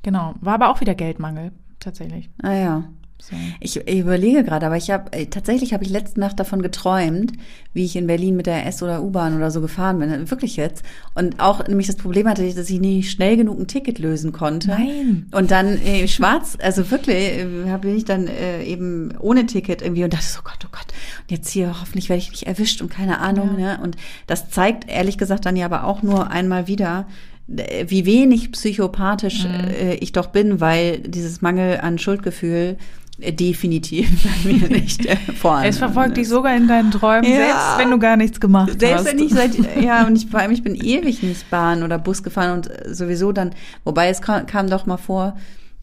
[0.02, 0.35] Genau.
[0.40, 2.30] War aber auch wieder Geldmangel, tatsächlich.
[2.42, 2.85] Ah ja.
[3.20, 3.37] So.
[3.61, 7.33] Ich, ich überlege gerade, aber ich habe tatsächlich habe ich letzte Nacht davon geträumt,
[7.72, 10.85] wie ich in Berlin mit der S oder U-Bahn oder so gefahren bin, wirklich jetzt.
[11.14, 14.68] Und auch nämlich das Problem hatte, dass ich nicht schnell genug ein Ticket lösen konnte.
[14.68, 15.26] Nein.
[15.33, 20.04] Und dann äh, schwarz, also wirklich, äh, habe ich dann äh, eben ohne Ticket irgendwie
[20.04, 20.87] und dachte so, Gott, oh Gott,
[21.22, 23.59] und jetzt hier hoffentlich werde ich nicht erwischt und keine Ahnung.
[23.59, 23.76] Ja.
[23.76, 23.83] Ne?
[23.83, 27.06] Und das zeigt ehrlich gesagt dann ja aber auch nur einmal wieder,
[27.54, 29.68] äh, wie wenig psychopathisch Mhm.
[29.70, 32.76] äh, ich doch bin, weil dieses Mangel an Schuldgefühl äh,
[33.20, 34.09] definitiv
[34.44, 37.37] bei mir nicht äh, vorhanden Es verfolgt dich sogar in deinen Träumen, Ja.
[37.37, 38.80] selbst wenn du gar nichts gemacht hast.
[38.80, 41.98] Selbst wenn ich seit, ja, und ich, vor allem, ich bin ewig nicht Bahn oder
[41.98, 43.50] Bus gefahren und äh, sowieso dann,
[43.85, 45.37] wobei es kam, kam doch mal vor,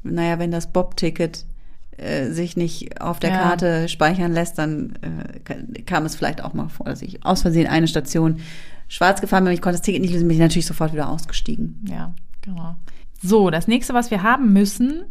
[0.04, 1.45] naja, wenn das Bob-Ticket
[1.97, 3.38] äh, sich nicht auf der Ja.
[3.39, 7.41] Karte speichern lässt, dann äh, ka- kam es vielleicht auch mal vor, dass ich aus
[7.41, 8.38] Versehen eine Station
[8.88, 11.84] schwarz gefahren bin, ich konnte das Ticket nicht lösen, bin ich natürlich sofort wieder ausgestiegen.
[11.89, 12.76] Ja, genau.
[13.21, 15.04] So, das nächste, was wir haben müssen,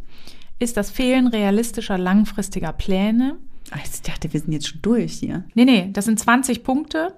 [0.58, 3.36] ist das Fehlen realistischer langfristiger Pläne.
[3.84, 5.44] Ich dachte, wir sind jetzt schon durch hier.
[5.54, 7.14] Nee, nee, das sind 20 Punkte.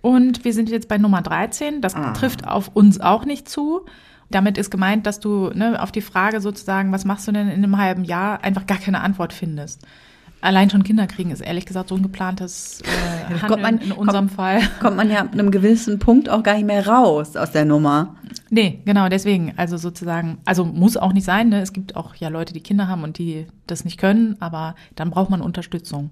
[0.00, 1.80] Und wir sind jetzt bei Nummer 13.
[1.80, 2.12] Das Ah.
[2.12, 3.80] trifft auf uns auch nicht zu.
[4.30, 7.64] Damit ist gemeint, dass du ne, auf die Frage sozusagen, was machst du denn in
[7.64, 9.86] einem halben Jahr, einfach gar keine Antwort findest.
[10.40, 13.90] Allein schon Kinder kriegen ist ehrlich gesagt so ein geplantes äh, Handeln kommt man- in
[13.92, 14.60] unserem Fall.
[14.80, 18.14] Kommt man ja ab einem gewissen Punkt auch gar nicht mehr raus aus der Nummer.
[18.50, 19.52] Nee, genau, deswegen.
[19.56, 21.60] Also sozusagen, also muss auch nicht sein, ne?
[21.60, 25.10] Es gibt auch ja Leute, die Kinder haben und die das nicht können, aber dann
[25.10, 26.10] braucht man Unterstützung.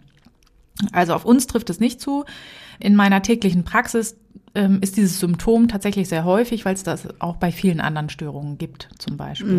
[0.92, 2.24] Also auf uns trifft es nicht zu.
[2.78, 4.16] In meiner täglichen Praxis
[4.54, 8.58] ähm, ist dieses Symptom tatsächlich sehr häufig, weil es das auch bei vielen anderen Störungen
[8.58, 9.56] gibt, zum Beispiel.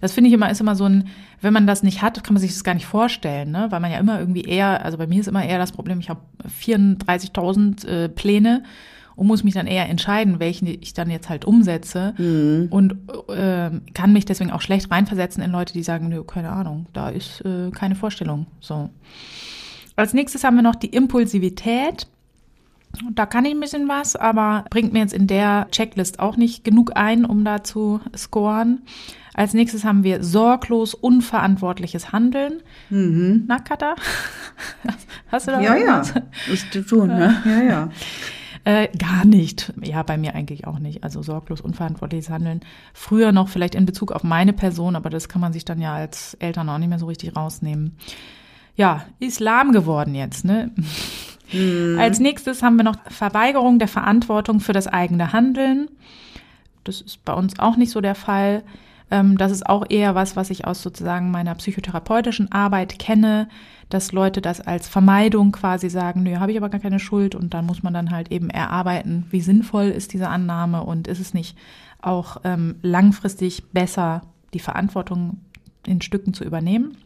[0.00, 1.08] Das finde ich immer, ist immer so ein,
[1.42, 3.66] wenn man das nicht hat, kann man sich das gar nicht vorstellen, ne?
[3.70, 6.08] weil man ja immer irgendwie eher, also bei mir ist immer eher das Problem, ich
[6.08, 6.20] habe
[6.62, 8.62] 34.000 äh, Pläne
[9.16, 12.14] und muss mich dann eher entscheiden, welchen ich dann jetzt halt umsetze
[12.70, 12.96] und
[13.28, 17.08] äh, kann mich deswegen auch schlecht reinversetzen in Leute, die sagen, nö, keine Ahnung, da
[17.08, 18.46] ist äh, keine Vorstellung.
[18.60, 18.90] So.
[19.96, 22.08] Als nächstes haben wir noch die Impulsivität.
[23.12, 26.62] Da kann ich ein bisschen was, aber bringt mir jetzt in der Checklist auch nicht
[26.62, 28.82] genug ein, um da zu scoren.
[29.34, 32.62] Als nächstes haben wir sorglos unverantwortliches Handeln.
[33.48, 33.96] Na, Katha?
[35.32, 36.14] Hast du da irgendwas?
[36.52, 37.42] Ist zu tun, ne?
[37.44, 37.88] Ja, ja.
[38.64, 39.72] Äh, gar nicht.
[39.82, 41.04] Ja, bei mir eigentlich auch nicht.
[41.04, 42.60] Also sorglos unverantwortliches Handeln.
[42.94, 45.94] Früher noch vielleicht in Bezug auf meine Person, aber das kann man sich dann ja
[45.94, 47.96] als Eltern auch nicht mehr so richtig rausnehmen.
[48.74, 50.70] Ja, Islam geworden jetzt, ne?
[51.98, 55.88] Als nächstes haben wir noch Verweigerung der Verantwortung für das eigene Handeln.
[56.84, 58.64] Das ist bei uns auch nicht so der Fall.
[59.14, 63.48] Ähm, das ist auch eher was, was ich aus sozusagen meiner psychotherapeutischen Arbeit kenne,
[63.88, 67.54] dass Leute das als Vermeidung quasi sagen, nö, habe ich aber gar keine Schuld und
[67.54, 71.32] dann muss man dann halt eben erarbeiten, wie sinnvoll ist diese Annahme und ist es
[71.32, 71.56] nicht
[72.02, 74.22] auch ähm, langfristig besser,
[74.52, 75.38] die Verantwortung
[75.86, 76.96] in Stücken zu übernehmen.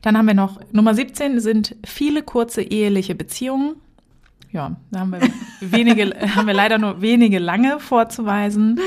[0.00, 3.74] Dann haben wir noch Nummer 17 sind viele kurze eheliche Beziehungen.
[4.52, 5.20] Ja, da haben wir
[5.60, 8.80] wenige, haben wir leider nur wenige lange vorzuweisen.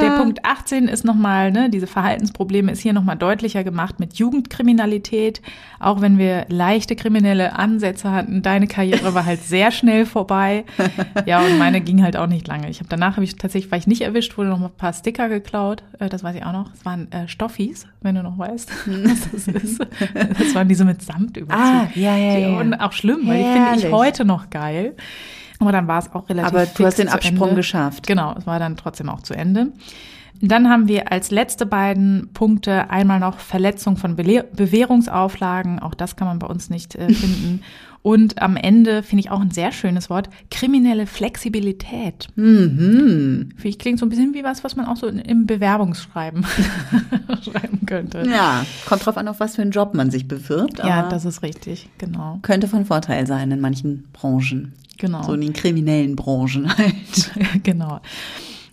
[0.00, 5.42] Der Punkt 18 ist nochmal, ne, diese Verhaltensprobleme ist hier nochmal deutlicher gemacht mit Jugendkriminalität.
[5.80, 10.64] Auch wenn wir leichte kriminelle Ansätze hatten, deine Karriere war halt sehr schnell vorbei.
[11.26, 12.68] Ja, und meine ging halt auch nicht lange.
[12.68, 14.92] Ich habe danach habe ich tatsächlich, war ich nicht erwischt, wurde noch mal ein paar
[14.92, 15.82] Sticker geklaut.
[15.98, 16.72] Äh, das weiß ich auch noch.
[16.74, 19.80] Es waren äh, Stoffis, wenn du noch weißt, was das ist.
[20.38, 21.62] Das waren diese mit Samt überzug.
[21.62, 22.58] Ah, ja, ja, ja.
[22.58, 24.94] Und auch schlimm, weil die finde ich heute noch geil.
[25.62, 28.06] Aber dann war es auch relativ Aber du hast den Absprung geschafft.
[28.06, 29.68] Genau, es war dann trotzdem auch zu Ende.
[30.44, 35.78] Dann haben wir als letzte beiden Punkte einmal noch Verletzung von Bewährungsauflagen.
[35.78, 37.62] Auch das kann man bei uns nicht äh, finden.
[38.02, 42.26] Und am Ende finde ich auch ein sehr schönes Wort, kriminelle Flexibilität.
[42.34, 43.50] Mhm.
[43.54, 46.44] Finde ich klingt so ein bisschen wie was, was man auch so in- im Bewerbungsschreiben
[47.44, 48.24] schreiben könnte.
[48.28, 50.80] Ja, kommt drauf an, auf was für einen Job man sich bewirbt.
[50.80, 52.40] Ja, das ist richtig, genau.
[52.42, 54.72] könnte von Vorteil sein in manchen Branchen.
[55.02, 55.24] Genau.
[55.24, 57.32] So in den kriminellen Branchen halt.
[57.64, 58.00] genau.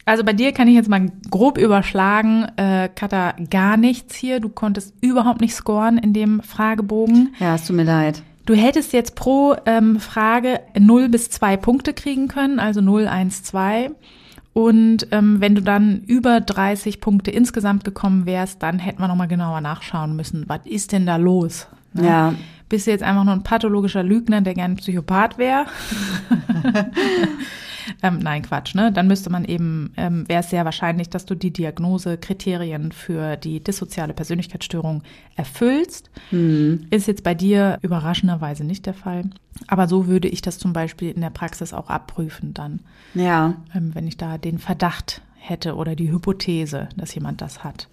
[0.06, 4.40] Also bei dir kann ich jetzt mal grob überschlagen, äh, Katha, gar nichts hier.
[4.40, 7.34] Du konntest überhaupt nicht scoren in dem Fragebogen.
[7.40, 8.22] Ja, es tut mir leid.
[8.46, 13.42] Du hättest jetzt pro ähm, Frage 0 bis 2 Punkte kriegen können, also 0, 1,
[13.42, 13.90] 2.
[14.54, 19.28] Und ähm, wenn du dann über 30 Punkte insgesamt gekommen wärst, dann hätten wir nochmal
[19.28, 20.46] genauer nachschauen müssen.
[20.48, 21.68] Was ist denn da los?
[21.94, 22.06] Ne?
[22.06, 22.34] Ja.
[22.70, 25.66] Bist du jetzt einfach nur ein pathologischer Lügner, der gern Psychopath wäre?
[28.04, 28.92] ähm, nein, Quatsch, ne?
[28.92, 33.60] Dann müsste man eben, ähm, wäre es sehr wahrscheinlich, dass du die Diagnosekriterien für die
[33.64, 35.02] dissoziale Persönlichkeitsstörung
[35.36, 36.10] erfüllst.
[36.32, 39.24] Ist jetzt bei dir überraschenderweise nicht der Fall.
[39.68, 42.82] Aber so würde ich das zum Beispiel in der Praxis auch abprüfen dann,
[43.14, 43.56] Ja.
[43.74, 47.88] ähm, wenn ich da den Verdacht hätte oder die Hypothese, dass jemand das hat.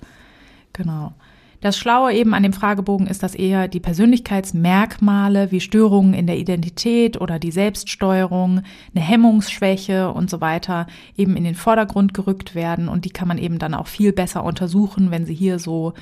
[0.73, 1.15] Genau.
[1.61, 6.39] Das Schlaue eben an dem Fragebogen ist, dass eher die Persönlichkeitsmerkmale wie Störungen in der
[6.39, 8.63] Identität oder die Selbststeuerung,
[8.95, 13.39] eine Hemmungsschwäche und so weiter eben in den Vordergrund gerückt werden und die kann man
[13.39, 15.95] eben dann auch viel besser untersuchen, wenn sie hier so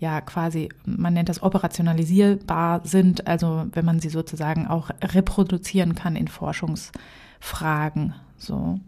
[0.00, 6.16] ja quasi, man nennt das operationalisierbar sind, also wenn man sie sozusagen auch reproduzieren kann
[6.16, 8.14] in Forschungsfragen.
[8.36, 8.80] So.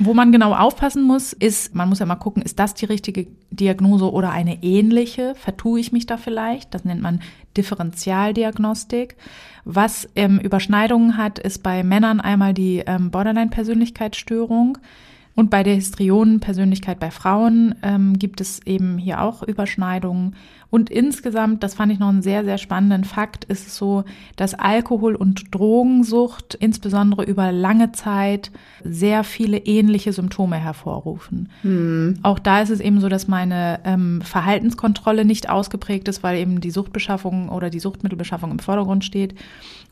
[0.00, 3.28] Wo man genau aufpassen muss, ist, man muss ja mal gucken, ist das die richtige
[3.50, 5.34] Diagnose oder eine ähnliche?
[5.36, 6.74] Vertue ich mich da vielleicht?
[6.74, 7.20] Das nennt man
[7.56, 9.16] Differentialdiagnostik.
[9.64, 14.78] Was ähm, Überschneidungen hat, ist bei Männern einmal die ähm, Borderline-Persönlichkeitsstörung.
[15.36, 20.34] Und bei der Histrionen-Persönlichkeit bei Frauen ähm, gibt es eben hier auch Überschneidungen.
[20.74, 24.02] Und insgesamt, das fand ich noch einen sehr, sehr spannenden Fakt, ist es so,
[24.34, 28.50] dass Alkohol- und Drogensucht insbesondere über lange Zeit
[28.82, 31.48] sehr viele ähnliche Symptome hervorrufen.
[32.24, 36.60] Auch da ist es eben so, dass meine ähm, Verhaltenskontrolle nicht ausgeprägt ist, weil eben
[36.60, 39.36] die Suchtbeschaffung oder die Suchtmittelbeschaffung im Vordergrund steht.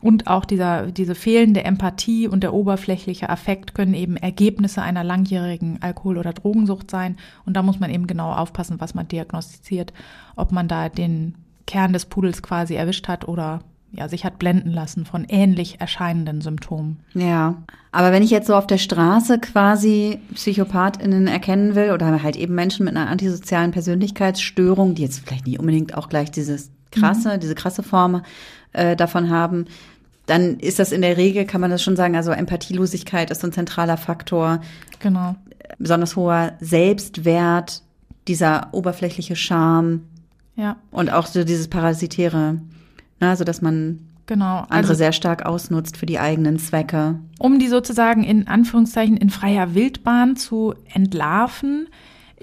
[0.01, 5.81] Und auch dieser, diese fehlende Empathie und der oberflächliche Affekt können eben Ergebnisse einer langjährigen
[5.81, 7.15] Alkohol- oder Drogensucht sein.
[7.45, 9.93] Und da muss man eben genau aufpassen, was man diagnostiziert,
[10.35, 11.35] ob man da den
[11.67, 13.61] Kern des Pudels quasi erwischt hat oder
[13.95, 16.99] ja, sich hat blenden lassen von ähnlich erscheinenden Symptomen.
[17.13, 17.61] Ja.
[17.91, 22.55] Aber wenn ich jetzt so auf der Straße quasi PsychopathInnen erkennen will oder halt eben
[22.55, 27.53] Menschen mit einer antisozialen Persönlichkeitsstörung, die jetzt vielleicht nicht unbedingt auch gleich dieses krasse, diese
[27.53, 28.23] krasse Form
[28.71, 29.65] äh, davon haben,
[30.25, 33.47] dann ist das in der Regel, kann man das schon sagen, also Empathielosigkeit ist so
[33.47, 34.61] ein zentraler Faktor,
[34.99, 35.35] Genau.
[35.77, 37.83] besonders hoher Selbstwert,
[38.27, 40.01] dieser oberflächliche Charme
[40.55, 42.59] Ja, und auch so dieses Parasitäre,
[43.19, 44.59] ne, so dass man genau.
[44.59, 47.19] andere Also sehr stark ausnutzt für die eigenen Zwecke.
[47.39, 51.87] um die sozusagen in Anführungszeichen in freier Wildbahn zu entlarven,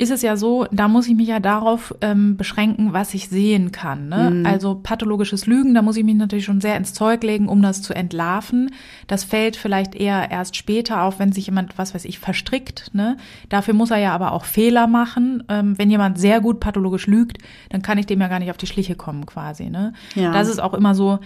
[0.01, 3.71] ist es ja so, da muss ich mich ja darauf ähm, beschränken, was ich sehen
[3.71, 4.09] kann.
[4.09, 4.45] Ne?
[4.47, 7.83] Also pathologisches Lügen, da muss ich mich natürlich schon sehr ins Zeug legen, um das
[7.83, 8.71] zu entlarven.
[9.09, 12.95] Das fällt vielleicht eher erst später auf, wenn sich jemand, was weiß ich, verstrickt.
[12.95, 13.19] Ne?
[13.51, 15.45] Dafür muss er ja aber auch Fehler machen.
[15.51, 17.37] Ähm, wenn jemand sehr gut pathologisch lügt,
[17.69, 19.69] dann kann ich dem ja gar nicht auf die Schliche kommen quasi.
[19.69, 19.93] Ne?
[20.15, 20.33] Ja.
[20.33, 21.19] Das ist auch immer so,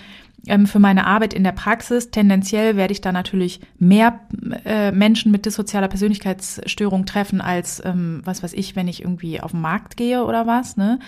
[0.47, 2.11] ähm, für meine Arbeit in der Praxis.
[2.11, 4.21] Tendenziell werde ich da natürlich mehr
[4.65, 9.53] äh, Menschen mit dissozialer Persönlichkeitsstörung treffen als, ähm, was weiß ich, wenn ich irgendwie auf
[9.53, 10.77] den Markt gehe oder was.
[10.77, 10.99] Ne?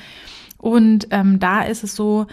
[0.58, 2.26] Und ähm, da ist es so,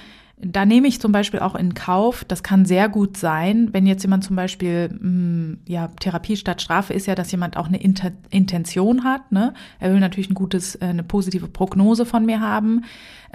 [0.46, 4.04] da nehme ich zum Beispiel auch in Kauf, das kann sehr gut sein, wenn jetzt
[4.04, 8.12] jemand zum Beispiel, mh, ja, Therapie statt Strafe ist ja, dass jemand auch eine Inter
[8.30, 9.54] Intention hat, ne?
[9.80, 12.84] Er will natürlich ein gutes, äh, eine positive Prognose von mir haben.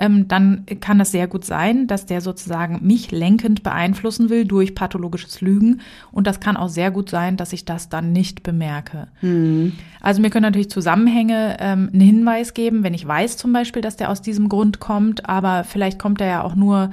[0.01, 4.77] Ähm, dann kann das sehr gut sein, dass der sozusagen mich lenkend beeinflussen will durch
[4.77, 5.81] pathologisches Lügen.
[6.13, 9.09] Und das kann auch sehr gut sein, dass ich das dann nicht bemerke.
[10.01, 13.97] Also mir können natürlich Zusammenhänge ähm, einen Hinweis geben, wenn ich weiß zum Beispiel, dass
[13.97, 16.91] der aus diesem Grund kommt, aber vielleicht kommt er ja auch nur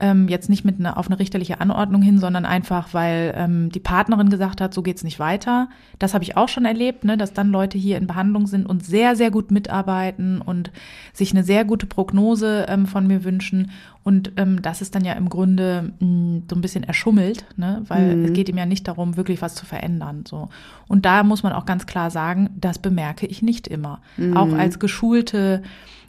[0.00, 3.80] Ähm, jetzt nicht mit einer, auf eine richterliche Anordnung hin, sondern einfach, weil ähm, die
[3.80, 5.68] Partnerin gesagt hat, so geht's nicht weiter.
[5.98, 8.84] Das habe ich auch schon erlebt, ne, dass dann Leute hier in Behandlung sind und
[8.84, 10.70] sehr, sehr gut mitarbeiten und
[11.12, 13.72] sich eine sehr gute Prognose ähm, von mir wünschen.
[14.04, 17.82] Und ähm, das ist dann ja im Grunde mh, mm, so ein bisschen erschummelt, ne?
[17.88, 18.24] weil mhm.
[18.26, 20.22] es geht ihm ja nicht darum, wirklich was zu verändern.
[20.28, 20.48] So.
[20.86, 24.00] Und da muss man auch ganz klar sagen, das bemerke ich nicht immer.
[24.16, 24.36] Mhm.
[24.36, 25.62] Auch als geschulte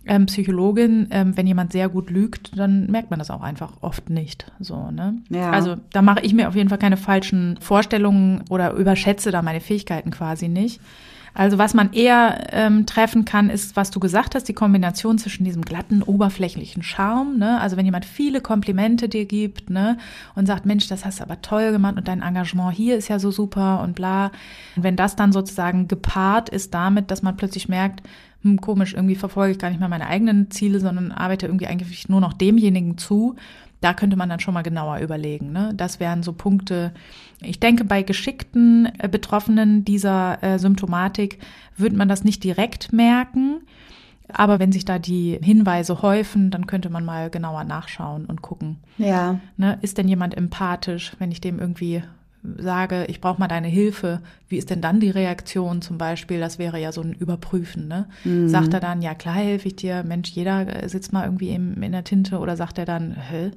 [0.05, 4.09] ähm, Psychologin, ähm, wenn jemand sehr gut lügt, dann merkt man das auch einfach oft
[4.09, 4.51] nicht.
[4.59, 5.15] So, ne?
[5.29, 5.51] Ja.
[5.51, 9.59] Also da mache ich mir auf jeden Fall keine falschen Vorstellungen oder überschätze da meine
[9.62, 10.79] Fähigkeiten quasi nicht.
[11.33, 15.43] Also was man eher ähm, treffen kann, ist, was du gesagt hast, die Kombination zwischen
[15.43, 17.38] diesem glatten, oberflächlichen Charme.
[17.38, 17.62] Ne?
[17.62, 19.97] Also wenn jemand viele Komplimente dir gibt ne?
[20.35, 23.19] und sagt, Mensch, das hast du aber toll gemacht und dein Engagement hier ist ja
[23.19, 24.31] so super und bla.
[24.75, 28.01] Und wenn das dann sozusagen gepaart ist damit, dass man plötzlich merkt,
[28.43, 32.08] hm, komisch, irgendwie verfolge ich gar nicht mehr meine eigenen Ziele, sondern arbeite irgendwie eigentlich
[32.10, 33.36] nur noch demjenigen zu,
[33.82, 35.52] da könnte man dann schon mal genauer überlegen.
[35.52, 35.73] Ne?
[35.75, 36.93] Das wären so Punkte.
[37.41, 41.39] Ich denke, bei geschickten äh, Betroffenen dieser äh, Symptomatik
[41.78, 43.62] würde man das nicht direkt merken.
[44.32, 48.78] Aber wenn sich da die Hinweise häufen, dann könnte man mal genauer nachschauen und gucken.
[48.97, 49.39] Ja.
[49.58, 52.04] Ne, ist denn jemand empathisch, wenn ich dem irgendwie
[52.58, 56.39] sage, ich brauche mal deine Hilfe, wie ist denn dann die Reaktion zum Beispiel?
[56.39, 57.88] Das wäre ja so ein Überprüfen.
[57.88, 58.08] Ne?
[58.23, 58.47] Mhm.
[58.47, 61.91] Sagt er dann, ja klar helfe ich dir, Mensch, jeder sitzt mal irgendwie im, in
[61.91, 63.52] der Tinte oder sagt er dann, hä?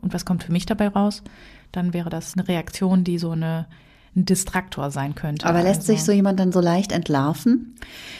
[0.00, 1.22] Und was kommt für mich dabei raus?
[1.72, 3.66] Dann wäre das eine Reaktion, die so eine
[4.16, 5.46] ein Distraktor sein könnte.
[5.46, 5.92] Aber lässt also.
[5.92, 7.76] sich so jemand dann so leicht entlarven?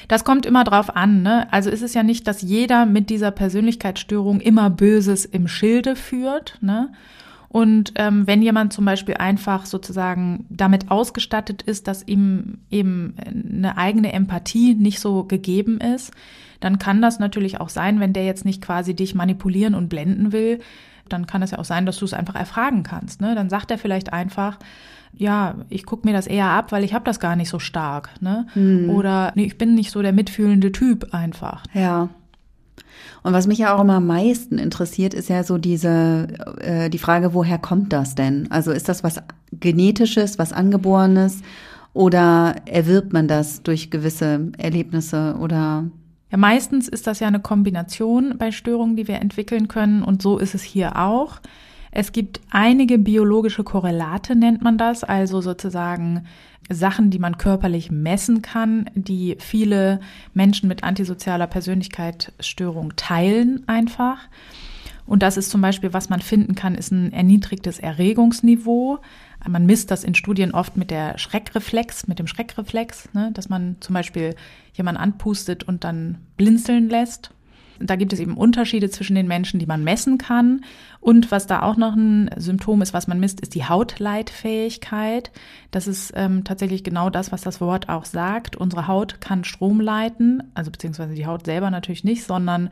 [0.06, 1.22] Das kommt immer drauf an.
[1.22, 1.52] Ne?
[1.52, 6.58] Also ist es ja nicht, dass jeder mit dieser Persönlichkeitsstörung immer Böses im Schilde führt.
[6.60, 6.90] Ne?
[7.48, 13.78] Und ähm, wenn jemand zum Beispiel einfach sozusagen damit ausgestattet ist, dass ihm eben eine
[13.78, 16.12] eigene Empathie nicht so gegeben ist,
[16.60, 20.32] dann kann das natürlich auch sein, wenn der jetzt nicht quasi dich manipulieren und blenden
[20.32, 20.60] will,
[21.08, 23.20] dann kann es ja auch sein, dass du es einfach erfragen kannst.
[23.22, 23.34] Ne?
[23.34, 24.58] Dann sagt er vielleicht einfach,
[25.14, 28.10] ja, ich gucke mir das eher ab, weil ich habe das gar nicht so stark.
[28.20, 28.46] Ne?
[28.52, 28.90] Hm.
[28.90, 31.64] Oder nee, ich bin nicht so der mitfühlende Typ einfach.
[31.72, 32.10] Ja.
[33.22, 36.28] Und was mich ja auch immer am meisten interessiert, ist ja so diese,
[36.60, 38.50] äh, die Frage, woher kommt das denn?
[38.50, 39.20] Also ist das was
[39.52, 41.42] Genetisches, was Angeborenes
[41.94, 45.84] oder erwirbt man das durch gewisse Erlebnisse oder?
[46.30, 50.38] Ja, meistens ist das ja eine Kombination bei Störungen, die wir entwickeln können und so
[50.38, 51.40] ist es hier auch.
[51.90, 56.26] Es gibt einige biologische Korrelate, nennt man das, also sozusagen
[56.70, 60.00] Sachen, die man körperlich messen kann, die viele
[60.34, 64.18] Menschen mit antisozialer Persönlichkeitsstörung teilen einfach.
[65.06, 68.98] Und das ist zum Beispiel, was man finden kann, ist ein erniedrigtes Erregungsniveau.
[69.48, 73.76] Man misst das in Studien oft mit der Schreckreflex, mit dem Schreckreflex, ne, dass man
[73.80, 74.34] zum Beispiel
[74.74, 77.32] jemanden anpustet und dann blinzeln lässt
[77.80, 80.64] da gibt es eben Unterschiede zwischen den Menschen, die man messen kann.
[81.00, 85.30] Und was da auch noch ein Symptom ist, was man misst, ist die Hautleitfähigkeit.
[85.70, 88.56] Das ist ähm, tatsächlich genau das, was das Wort auch sagt.
[88.56, 92.70] Unsere Haut kann Strom leiten, also beziehungsweise die Haut selber natürlich nicht, sondern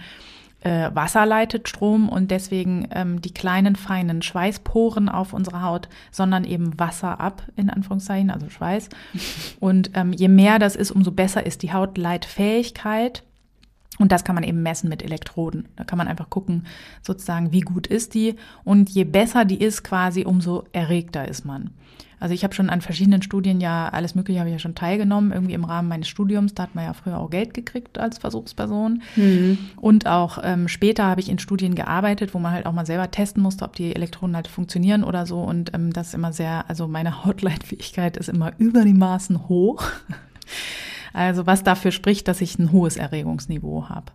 [0.66, 6.44] äh, Wasser leitet Strom und deswegen ähm, die kleinen feinen Schweißporen auf unserer Haut, sondern
[6.44, 8.88] eben Wasser ab, in Anführungszeichen, also Schweiß.
[9.60, 13.22] Und ähm, je mehr das ist, umso besser ist die Hautleitfähigkeit.
[13.98, 15.68] Und das kann man eben messen mit Elektroden.
[15.76, 16.66] Da kann man einfach gucken,
[17.02, 18.34] sozusagen, wie gut ist die.
[18.64, 21.70] Und je besser die ist, quasi, umso erregter ist man.
[22.18, 25.32] Also ich habe schon an verschiedenen Studien ja, alles Mögliche habe ich ja schon teilgenommen,
[25.32, 26.54] irgendwie im Rahmen meines Studiums.
[26.54, 29.02] Da hat man ja früher auch Geld gekriegt als Versuchsperson.
[29.16, 29.58] Mhm.
[29.76, 33.10] Und auch ähm, später habe ich in Studien gearbeitet, wo man halt auch mal selber
[33.10, 35.40] testen musste, ob die Elektroden halt funktionieren oder so.
[35.40, 39.84] Und ähm, das ist immer sehr, also meine Hautleitfähigkeit ist immer über die Maßen hoch.
[41.16, 44.12] Also was dafür spricht, dass ich ein hohes Erregungsniveau habe.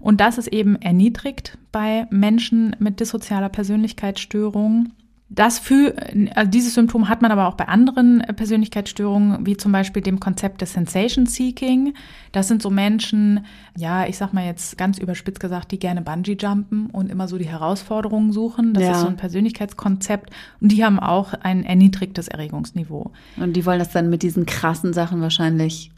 [0.00, 4.90] Und das ist eben erniedrigt bei Menschen mit dissozialer Persönlichkeitsstörung.
[5.30, 5.94] Das für,
[6.34, 10.62] also dieses Symptom hat man aber auch bei anderen Persönlichkeitsstörungen, wie zum Beispiel dem Konzept
[10.62, 11.92] des Sensation Seeking.
[12.32, 13.44] Das sind so Menschen,
[13.76, 17.36] ja, ich sag mal jetzt ganz überspitzt gesagt, die gerne Bungee jumpen und immer so
[17.36, 18.72] die Herausforderungen suchen.
[18.72, 18.92] Das ja.
[18.92, 20.30] ist so ein Persönlichkeitskonzept.
[20.62, 23.10] Und die haben auch ein erniedrigtes Erregungsniveau.
[23.36, 25.90] Und die wollen das dann mit diesen krassen Sachen wahrscheinlich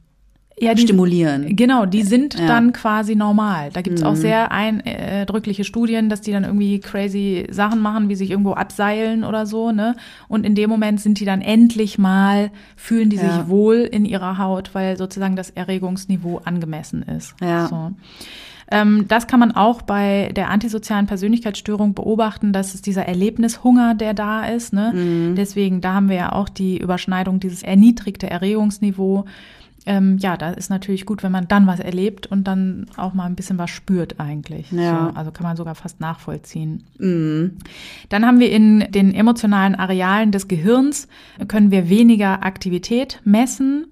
[0.60, 1.56] ja, die, stimulieren.
[1.56, 2.46] Genau, die sind ja.
[2.46, 3.70] dann quasi normal.
[3.72, 4.06] Da gibt's mhm.
[4.06, 9.24] auch sehr eindrückliche Studien, dass die dann irgendwie crazy Sachen machen, wie sich irgendwo abseilen
[9.24, 9.96] oder so, ne?
[10.28, 13.22] Und in dem Moment sind die dann endlich mal, fühlen die ja.
[13.22, 17.34] sich wohl in ihrer Haut, weil sozusagen das Erregungsniveau angemessen ist.
[17.40, 17.66] Ja.
[17.66, 17.92] So.
[18.70, 24.14] Ähm, das kann man auch bei der antisozialen Persönlichkeitsstörung beobachten, dass es dieser Erlebnishunger, der
[24.14, 24.72] da ist.
[24.72, 24.92] Ne?
[24.94, 25.34] Mhm.
[25.34, 29.24] Deswegen, da haben wir ja auch die Überschneidung, dieses erniedrigte Erregungsniveau
[29.86, 33.26] ähm, ja, da ist natürlich gut, wenn man dann was erlebt und dann auch mal
[33.26, 34.70] ein bisschen was spürt eigentlich.
[34.72, 35.10] Ja.
[35.10, 36.84] So, also kann man sogar fast nachvollziehen.
[36.98, 37.58] Mhm.
[38.08, 41.08] Dann haben wir in den emotionalen Arealen des Gehirns,
[41.48, 43.86] können wir weniger Aktivität messen.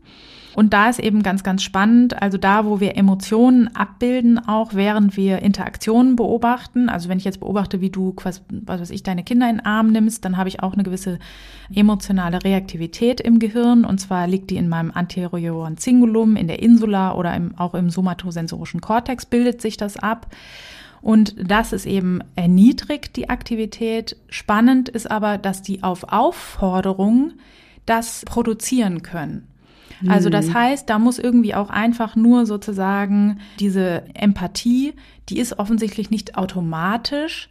[0.59, 5.16] Und da ist eben ganz, ganz spannend, also da, wo wir Emotionen abbilden, auch während
[5.16, 6.88] wir Interaktionen beobachten.
[6.88, 9.64] Also wenn ich jetzt beobachte, wie du, was, was weiß ich, deine Kinder in den
[9.64, 11.20] Arm nimmst, dann habe ich auch eine gewisse
[11.72, 13.84] emotionale Reaktivität im Gehirn.
[13.84, 17.88] Und zwar liegt die in meinem anterioren Cingulum, in der Insula oder im, auch im
[17.88, 20.26] somatosensorischen Kortex bildet sich das ab.
[21.00, 24.16] Und das ist eben erniedrigt, die Aktivität.
[24.28, 27.34] Spannend ist aber, dass die auf Aufforderung
[27.86, 29.46] das produzieren können.
[30.07, 30.55] Also das mhm.
[30.55, 34.95] heißt, da muss irgendwie auch einfach nur sozusagen diese Empathie,
[35.28, 37.49] die ist offensichtlich nicht automatisch,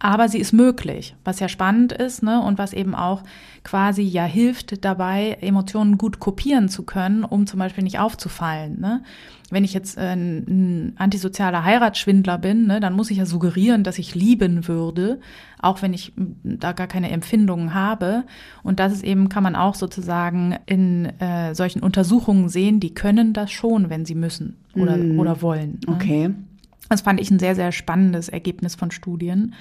[0.00, 3.22] aber sie ist möglich, was ja spannend ist, ne, und was eben auch
[3.62, 9.02] quasi ja hilft dabei, Emotionen gut kopieren zu können, um zum Beispiel nicht aufzufallen, ne
[9.50, 13.98] wenn ich jetzt äh, ein antisozialer Heiratsschwindler bin, ne, dann muss ich ja suggerieren, dass
[13.98, 15.20] ich lieben würde,
[15.60, 16.12] auch wenn ich
[16.44, 18.24] da gar keine Empfindungen habe.
[18.62, 23.32] Und das ist eben, kann man auch sozusagen in äh, solchen Untersuchungen sehen, die können
[23.32, 25.18] das schon, wenn sie müssen oder, mm.
[25.18, 25.80] oder wollen.
[25.86, 25.94] Ne?
[25.94, 26.30] Okay.
[26.88, 29.54] Das fand ich ein sehr, sehr spannendes Ergebnis von Studien.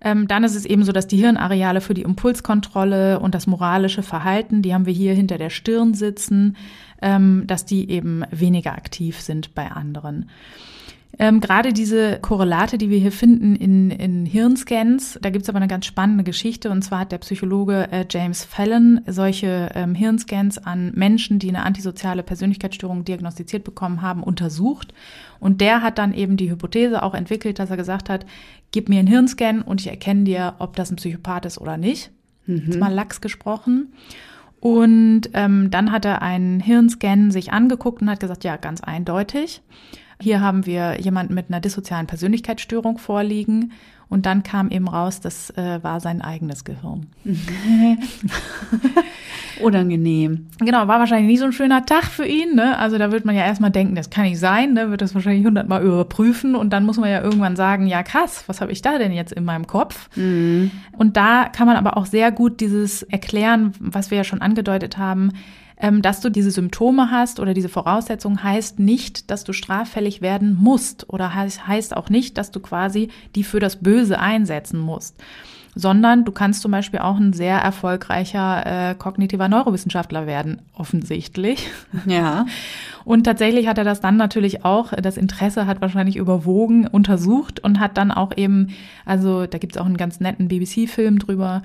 [0.00, 4.02] Ähm, dann ist es eben so, dass die Hirnareale für die Impulskontrolle und das moralische
[4.02, 6.56] Verhalten, die haben wir hier hinter der Stirn sitzen,
[7.02, 10.26] ähm, dass die eben weniger aktiv sind bei anderen.
[11.18, 15.68] Ähm, Gerade diese Korrelate, die wir hier finden in, in Hirnscans, da gibt's aber eine
[15.68, 16.70] ganz spannende Geschichte.
[16.70, 21.62] Und zwar hat der Psychologe äh, James Fallon solche ähm, Hirnscans an Menschen, die eine
[21.62, 24.92] antisoziale Persönlichkeitsstörung diagnostiziert bekommen haben, untersucht.
[25.40, 28.26] Und der hat dann eben die Hypothese auch entwickelt, dass er gesagt hat,
[28.72, 32.10] gib mir einen Hirnscan und ich erkenne dir, ob das ein Psychopath ist oder nicht.
[32.46, 32.62] Mhm.
[32.66, 33.92] Jetzt mal lax gesprochen.
[34.60, 39.62] Und ähm, dann hat er einen Hirnscan sich angeguckt und hat gesagt, ja, ganz eindeutig.
[40.20, 43.72] Hier haben wir jemanden mit einer dissozialen Persönlichkeitsstörung vorliegen
[44.08, 47.06] und dann kam eben raus, das äh, war sein eigenes Gehirn.
[49.60, 50.46] Unangenehm.
[50.60, 52.54] Genau, war wahrscheinlich nicht so ein schöner Tag für ihn.
[52.54, 52.78] Ne?
[52.78, 54.90] Also da wird man ja erstmal denken, das kann nicht sein, ne?
[54.90, 58.60] wird das wahrscheinlich hundertmal überprüfen und dann muss man ja irgendwann sagen, ja krass, was
[58.60, 60.08] habe ich da denn jetzt in meinem Kopf?
[60.16, 60.70] Mhm.
[60.92, 64.98] Und da kann man aber auch sehr gut dieses erklären, was wir ja schon angedeutet
[64.98, 65.32] haben,
[66.00, 71.08] dass du diese Symptome hast oder diese Voraussetzungen heißt nicht, dass du straffällig werden musst
[71.10, 75.16] oder heißt auch nicht, dass du quasi die für das Böse einsetzen musst
[75.78, 81.68] sondern du kannst zum Beispiel auch ein sehr erfolgreicher äh, kognitiver Neurowissenschaftler werden, offensichtlich.
[82.06, 82.46] Ja.
[83.04, 87.78] Und tatsächlich hat er das dann natürlich auch, das Interesse hat wahrscheinlich überwogen, untersucht und
[87.78, 88.70] hat dann auch eben,
[89.04, 91.62] also da gibt es auch einen ganz netten BBC-Film drüber,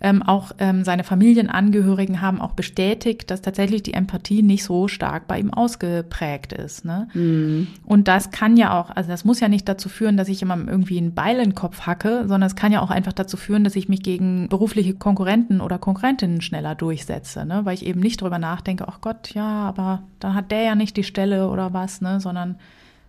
[0.00, 5.26] ähm, auch ähm, seine Familienangehörigen haben auch bestätigt, dass tatsächlich die Empathie nicht so stark
[5.26, 6.84] bei ihm ausgeprägt ist.
[6.84, 7.08] Ne?
[7.12, 7.66] Mhm.
[7.84, 10.68] Und das kann ja auch, also das muss ja nicht dazu führen, dass ich jemandem
[10.68, 13.49] irgendwie einen Beil in den Kopf hacke, sondern es kann ja auch einfach dazu führen,
[13.64, 17.64] dass ich mich gegen berufliche Konkurrenten oder Konkurrentinnen schneller durchsetze, ne?
[17.64, 20.96] weil ich eben nicht drüber nachdenke, ach Gott, ja, aber dann hat der ja nicht
[20.96, 22.56] die Stelle oder was, ne, sondern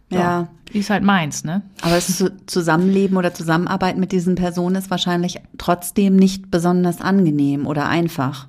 [0.09, 0.47] ja, ja.
[0.73, 1.61] ist halt meins, ne?
[1.81, 7.87] Aber das Zusammenleben oder Zusammenarbeiten mit diesen Personen ist wahrscheinlich trotzdem nicht besonders angenehm oder
[7.87, 8.47] einfach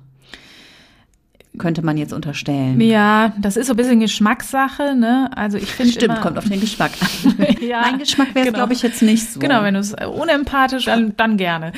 [1.57, 2.81] könnte man jetzt unterstellen.
[2.81, 5.29] Ja, das ist so ein bisschen Geschmackssache, ne?
[5.35, 7.45] Also ich finde Stimmt, kommt auf den Geschmack an.
[7.61, 8.57] ja, mein Geschmack wäre genau.
[8.57, 9.39] glaube ich jetzt nicht so.
[9.39, 11.71] Genau, wenn du es unempathisch, dann, dann gerne.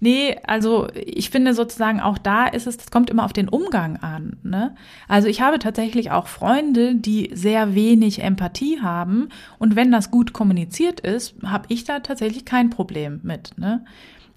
[0.00, 3.96] Nee, also ich finde sozusagen auch da ist es, das kommt immer auf den Umgang
[3.98, 4.74] an, ne?
[5.08, 10.32] Also ich habe tatsächlich auch Freunde, die sehr wenig Empathie haben und wenn das gut
[10.32, 13.84] kommuniziert ist, habe ich da tatsächlich kein Problem mit, ne?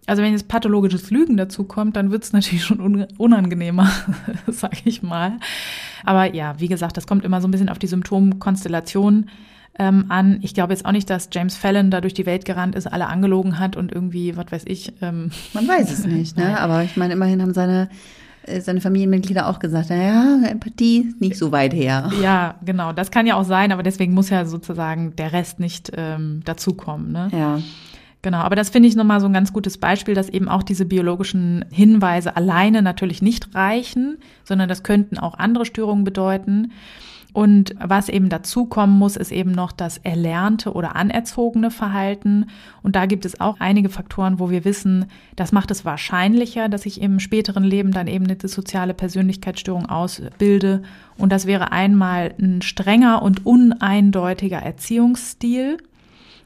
[0.08, 3.89] Also wenn jetzt pathologisches Lügen dazu kommt, dann wird es natürlich schon unangenehmer,
[4.47, 5.34] sage ich mal.
[6.04, 9.30] Aber ja, wie gesagt, das kommt immer so ein bisschen auf die Symptomkonstellation
[9.78, 10.39] ähm, an.
[10.41, 13.08] Ich glaube jetzt auch nicht, dass James Fallon da durch die Welt gerannt ist, alle
[13.08, 14.93] angelogen hat und irgendwie, was weiß ich.
[15.02, 16.60] Ähm, Man weiß es nicht, ne?
[16.60, 17.89] Aber ich meine, immerhin haben seine
[18.43, 22.12] äh, seine Familienmitglieder auch gesagt, naja, Empathie nicht so weit her.
[22.22, 22.91] Ja, genau.
[22.91, 27.12] Das kann ja auch sein, aber deswegen muss ja sozusagen der Rest nicht ähm, dazukommen.
[27.12, 27.30] Ne?
[27.32, 27.60] Ja.
[28.22, 30.86] Genau, aber das finde ich nochmal so ein ganz gutes Beispiel, dass eben auch diese
[30.86, 36.72] biologischen Hinweise alleine natürlich nicht reichen, sondern das könnten auch andere Störungen bedeuten.
[37.34, 42.48] Und was eben dazukommen muss, ist eben noch das erlernte oder anerzogene Verhalten.
[42.84, 45.06] Und da gibt es auch einige Faktoren, wo wir wissen,
[45.38, 50.84] das macht es wahrscheinlicher, dass ich im späteren Leben dann eben eine soziale Persönlichkeitsstörung ausbilde.
[51.18, 55.78] Und das wäre einmal ein strenger und uneindeutiger Erziehungsstil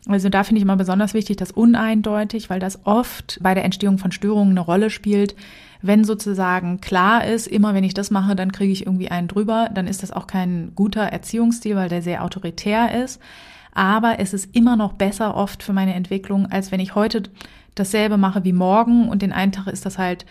[0.08, 3.98] Also da finde ich immer besonders wichtig, das uneindeutig, weil das oft bei der Entstehung
[3.98, 5.36] von Störungen eine Rolle spielt.
[5.82, 9.70] Wenn sozusagen klar ist, immer wenn ich das mache, dann kriege ich irgendwie einen drüber,
[9.74, 13.20] dann ist das auch kein guter Erziehungsstil, weil der sehr autoritär ist.
[13.74, 17.24] Aber es ist immer noch besser oft für meine Entwicklung, als wenn ich heute
[17.74, 20.26] dasselbe mache wie morgen und den einen Tag ist das halt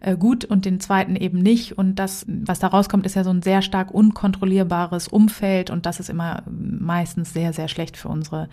[0.00, 1.76] äh, gut und den zweiten eben nicht.
[1.76, 6.00] Und das, was da rauskommt, ist ja so ein sehr stark unkontrollierbares Umfeld und das
[6.00, 8.48] ist immer meistens sehr, sehr schlecht für unsere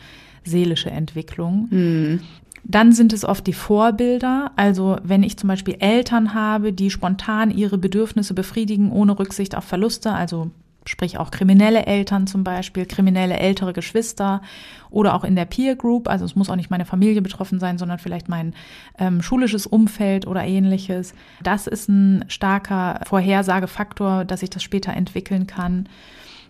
[0.46, 1.68] seelische Entwicklung.
[1.70, 2.20] Mhm.
[2.64, 4.52] Dann sind es oft die Vorbilder.
[4.56, 9.66] Also wenn ich zum Beispiel Eltern habe, die spontan ihre Bedürfnisse befriedigen ohne Rücksicht auf
[9.66, 10.50] Verluste, also
[10.88, 14.42] sprich auch kriminelle Eltern zum Beispiel, kriminelle ältere Geschwister
[14.90, 17.78] oder auch in der Peer Group, also es muss auch nicht meine Familie betroffen sein,
[17.78, 18.54] sondern vielleicht mein
[18.98, 21.14] ähm, schulisches Umfeld oder ähnliches.
[21.42, 25.90] Das ist ein starker Vorhersagefaktor, dass ich das später entwickeln kann.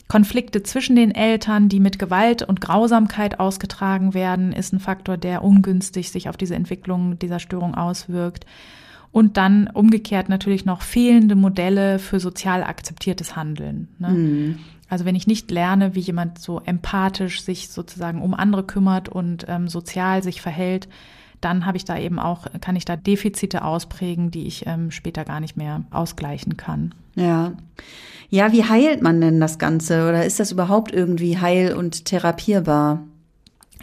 [0.07, 5.43] Konflikte zwischen den Eltern, die mit Gewalt und Grausamkeit ausgetragen werden, ist ein Faktor, der
[5.43, 8.45] ungünstig sich auf diese Entwicklung dieser Störung auswirkt.
[9.11, 13.87] Und dann umgekehrt natürlich noch fehlende Modelle für sozial akzeptiertes Handeln.
[13.97, 14.09] Ne?
[14.09, 14.59] Mhm.
[14.89, 19.45] Also wenn ich nicht lerne, wie jemand so empathisch sich sozusagen um andere kümmert und
[19.47, 20.87] ähm, sozial sich verhält,
[21.41, 25.25] dann habe ich da eben auch, kann ich da Defizite ausprägen, die ich ähm, später
[25.25, 26.93] gar nicht mehr ausgleichen kann.
[27.15, 27.53] Ja.
[28.29, 30.07] Ja, wie heilt man denn das Ganze?
[30.09, 33.03] Oder ist das überhaupt irgendwie heil- und therapierbar?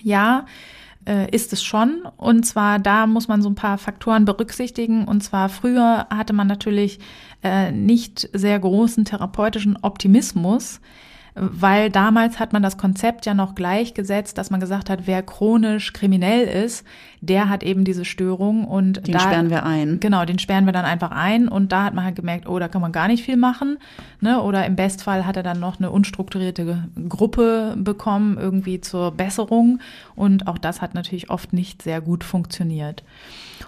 [0.03, 0.47] Ja,
[1.07, 2.03] äh, ist es schon.
[2.17, 5.05] Und zwar da muss man so ein paar Faktoren berücksichtigen.
[5.05, 6.99] Und zwar früher hatte man natürlich
[7.43, 10.81] äh, nicht sehr großen therapeutischen Optimismus
[11.35, 15.93] weil damals hat man das Konzept ja noch gleichgesetzt, dass man gesagt hat, wer chronisch
[15.93, 16.85] kriminell ist,
[17.21, 19.99] der hat eben diese Störung und den da, sperren wir ein.
[20.01, 22.69] Genau, den sperren wir dann einfach ein und da hat man halt gemerkt, oh, da
[22.69, 23.79] kann man gar nicht viel machen,
[24.21, 24.43] ne?
[24.43, 29.81] Oder im Bestfall hat er dann noch eine unstrukturierte Gruppe bekommen irgendwie zur Besserung
[30.15, 33.05] und auch das hat natürlich oft nicht sehr gut funktioniert.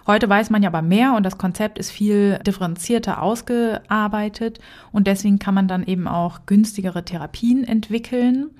[0.07, 4.59] Heute weiß man ja aber mehr und das Konzept ist viel differenzierter ausgearbeitet
[4.93, 8.51] und deswegen kann man dann eben auch günstigere Therapien entwickeln.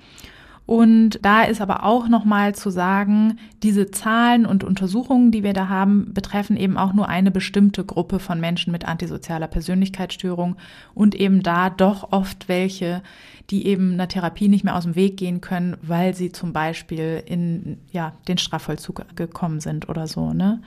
[0.65, 5.69] Und da ist aber auch nochmal zu sagen, diese Zahlen und Untersuchungen, die wir da
[5.69, 10.55] haben, betreffen eben auch nur eine bestimmte Gruppe von Menschen mit antisozialer Persönlichkeitsstörung
[10.95, 13.03] und eben da doch oft welche,
[13.51, 17.21] die eben einer Therapie nicht mehr aus dem Weg gehen können, weil sie zum Beispiel
[17.27, 20.33] in ja, den Strafvollzug gekommen sind oder so.
[20.33, 20.61] Ne?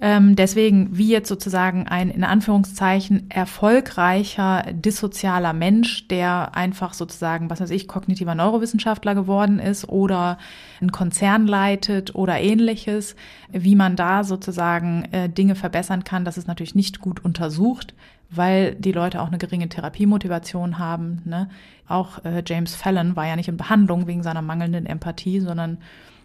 [0.00, 7.60] Ähm, deswegen, wie jetzt sozusagen ein in Anführungszeichen erfolgreicher dissozialer Mensch, der einfach sozusagen, was
[7.60, 10.38] weiß ich, kognitiver Neurowissenschaftler geworden ist oder
[10.80, 13.16] einen Konzern leitet oder ähnliches,
[13.50, 17.92] wie man da sozusagen äh, Dinge verbessern kann, das ist natürlich nicht gut untersucht,
[18.30, 21.22] weil die Leute auch eine geringe Therapiemotivation haben.
[21.24, 21.50] Ne?
[21.88, 25.78] Auch äh, James Fallon war ja nicht in Behandlung wegen seiner mangelnden Empathie, sondern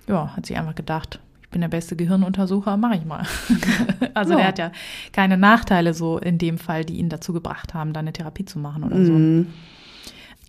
[0.07, 1.19] ja, hat sich einfach gedacht,
[1.53, 3.23] bin der beste Gehirnuntersucher, mache ich mal.
[4.13, 4.37] also ja.
[4.37, 4.71] der hat ja
[5.13, 8.59] keine Nachteile so in dem Fall, die ihn dazu gebracht haben, da eine Therapie zu
[8.59, 9.13] machen oder so.
[9.13, 9.47] Mhm.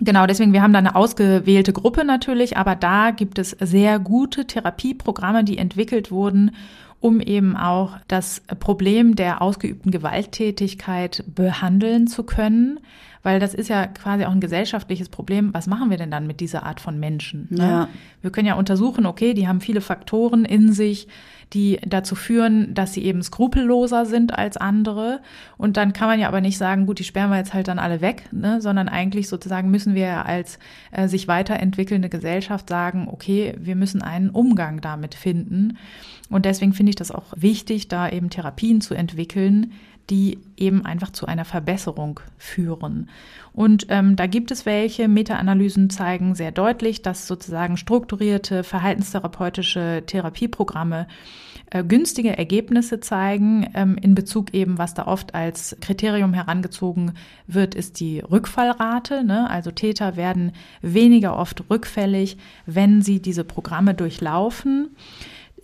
[0.00, 4.44] Genau, deswegen, wir haben da eine ausgewählte Gruppe natürlich, aber da gibt es sehr gute
[4.46, 6.50] Therapieprogramme, die entwickelt wurden,
[6.98, 12.80] um eben auch das Problem der ausgeübten Gewalttätigkeit behandeln zu können
[13.24, 15.52] weil das ist ja quasi auch ein gesellschaftliches Problem.
[15.52, 17.48] Was machen wir denn dann mit dieser Art von Menschen?
[17.50, 17.62] Ne?
[17.62, 17.88] Ja.
[18.20, 21.08] Wir können ja untersuchen, okay, die haben viele Faktoren in sich,
[21.54, 25.20] die dazu führen, dass sie eben skrupelloser sind als andere.
[25.56, 27.78] Und dann kann man ja aber nicht sagen, gut, die sperren wir jetzt halt dann
[27.78, 28.60] alle weg, ne?
[28.60, 30.58] sondern eigentlich sozusagen müssen wir ja als
[30.92, 35.78] äh, sich weiterentwickelnde Gesellschaft sagen, okay, wir müssen einen Umgang damit finden.
[36.28, 39.72] Und deswegen finde ich das auch wichtig, da eben Therapien zu entwickeln,
[40.10, 43.08] die eben einfach zu einer Verbesserung führen.
[43.52, 45.08] Und ähm, da gibt es welche.
[45.08, 51.06] Meta-Analysen zeigen sehr deutlich, dass sozusagen strukturierte verhaltenstherapeutische Therapieprogramme
[51.70, 53.70] äh, günstige Ergebnisse zeigen.
[53.74, 57.12] Ähm, in Bezug eben, was da oft als Kriterium herangezogen
[57.46, 59.24] wird, ist die Rückfallrate.
[59.24, 59.48] Ne?
[59.48, 60.52] Also Täter werden
[60.82, 62.36] weniger oft rückfällig,
[62.66, 64.90] wenn sie diese Programme durchlaufen.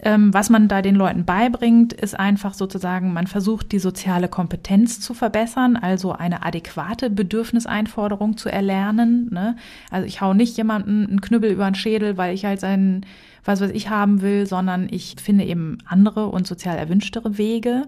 [0.02, 5.00] Ähm, was man da den Leuten beibringt, ist einfach sozusagen, man versucht die soziale Kompetenz
[5.00, 9.28] zu verbessern, also eine adäquate Bedürfniseinforderung zu erlernen.
[9.30, 9.56] Ne?
[9.90, 13.04] Also ich hau nicht jemanden einen Knüppel über den Schädel, weil ich halt seinen,
[13.44, 17.82] was weiß ich haben will, sondern ich finde eben andere und sozial erwünschtere Wege.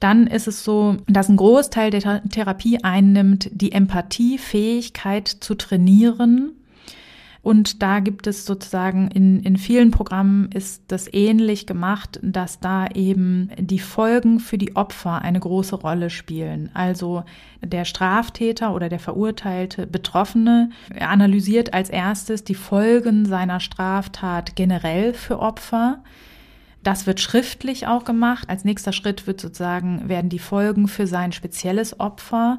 [0.00, 6.52] Dann ist es so, dass ein Großteil der Therapie einnimmt, die Empathiefähigkeit zu trainieren
[7.42, 12.88] Und da gibt es sozusagen in, in vielen Programmen ist das ähnlich gemacht, dass da
[12.88, 16.70] eben die Folgen für die Opfer eine große Rolle spielen.
[16.74, 17.24] Also
[17.62, 25.38] der Straftäter oder der verurteilte Betroffene analysiert als erstes die Folgen seiner Straftat generell für
[25.38, 26.02] Opfer.
[26.82, 28.48] Das wird schriftlich auch gemacht.
[28.48, 32.58] Als nächster Schritt wird sozusagen, werden die Folgen für sein spezielles Opfer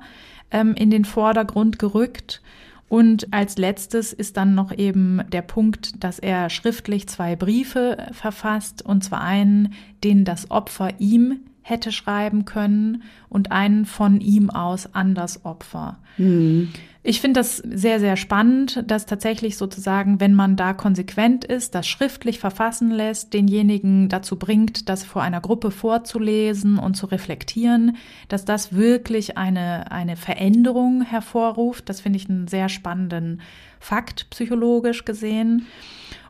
[0.52, 2.42] ähm, in den Vordergrund gerückt.
[2.90, 8.84] Und als letztes ist dann noch eben der Punkt, dass er schriftlich zwei Briefe verfasst,
[8.84, 9.74] und zwar einen,
[10.04, 16.00] den das Opfer ihm hätte schreiben können und einen von ihm aus an das Opfer.
[16.18, 16.70] Mhm.
[17.02, 21.88] Ich finde das sehr, sehr spannend, dass tatsächlich sozusagen, wenn man da konsequent ist, das
[21.88, 27.96] schriftlich verfassen lässt, denjenigen dazu bringt, das vor einer Gruppe vorzulesen und zu reflektieren,
[28.28, 31.88] dass das wirklich eine, eine Veränderung hervorruft.
[31.88, 33.40] Das finde ich einen sehr spannenden
[33.80, 35.68] Fakt psychologisch gesehen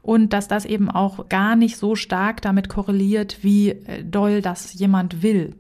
[0.04, 4.74] und dass das eben auch gar nicht so stark damit korreliert, wie äh, doll das
[4.74, 5.56] jemand will.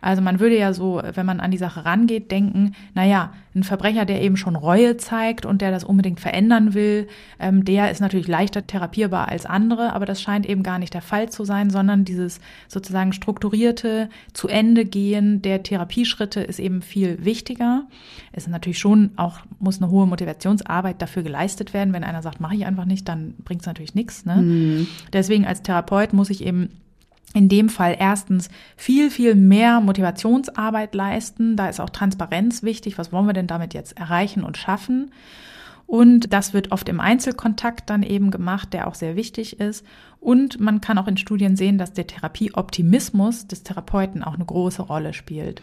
[0.00, 4.04] Also man würde ja so, wenn man an die Sache rangeht, denken, naja, ein Verbrecher,
[4.04, 7.08] der eben schon Reue zeigt und der das unbedingt verändern will,
[7.40, 11.02] ähm, der ist natürlich leichter therapierbar als andere, aber das scheint eben gar nicht der
[11.02, 17.24] Fall zu sein, sondern dieses sozusagen strukturierte zu Ende gehen der Therapieschritte ist eben viel
[17.24, 17.82] wichtiger.
[18.32, 21.92] Es ist natürlich schon auch, muss eine hohe Motivationsarbeit dafür geleistet werden.
[21.92, 24.24] Wenn einer sagt, mache ich einfach nicht, dann bringt es natürlich nichts.
[24.24, 24.36] Ne?
[24.36, 24.86] Mhm.
[25.12, 26.70] Deswegen als Therapeut muss ich eben
[27.34, 31.56] in dem Fall erstens viel, viel mehr Motivationsarbeit leisten.
[31.56, 32.98] Da ist auch Transparenz wichtig.
[32.98, 35.10] Was wollen wir denn damit jetzt erreichen und schaffen?
[35.86, 39.86] Und das wird oft im Einzelkontakt dann eben gemacht, der auch sehr wichtig ist.
[40.20, 44.82] Und man kann auch in Studien sehen, dass der Therapieoptimismus des Therapeuten auch eine große
[44.82, 45.62] Rolle spielt.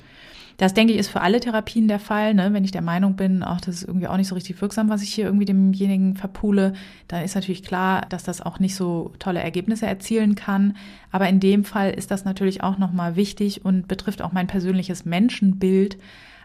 [0.57, 2.33] Das denke ich ist für alle Therapien der Fall.
[2.33, 2.53] Ne?
[2.53, 5.01] Wenn ich der Meinung bin, ach, das ist irgendwie auch nicht so richtig wirksam, was
[5.01, 6.73] ich hier irgendwie demjenigen verpule,
[7.09, 10.77] dann ist natürlich klar, dass das auch nicht so tolle Ergebnisse erzielen kann.
[11.11, 15.03] Aber in dem Fall ist das natürlich auch nochmal wichtig und betrifft auch mein persönliches
[15.03, 15.97] Menschenbild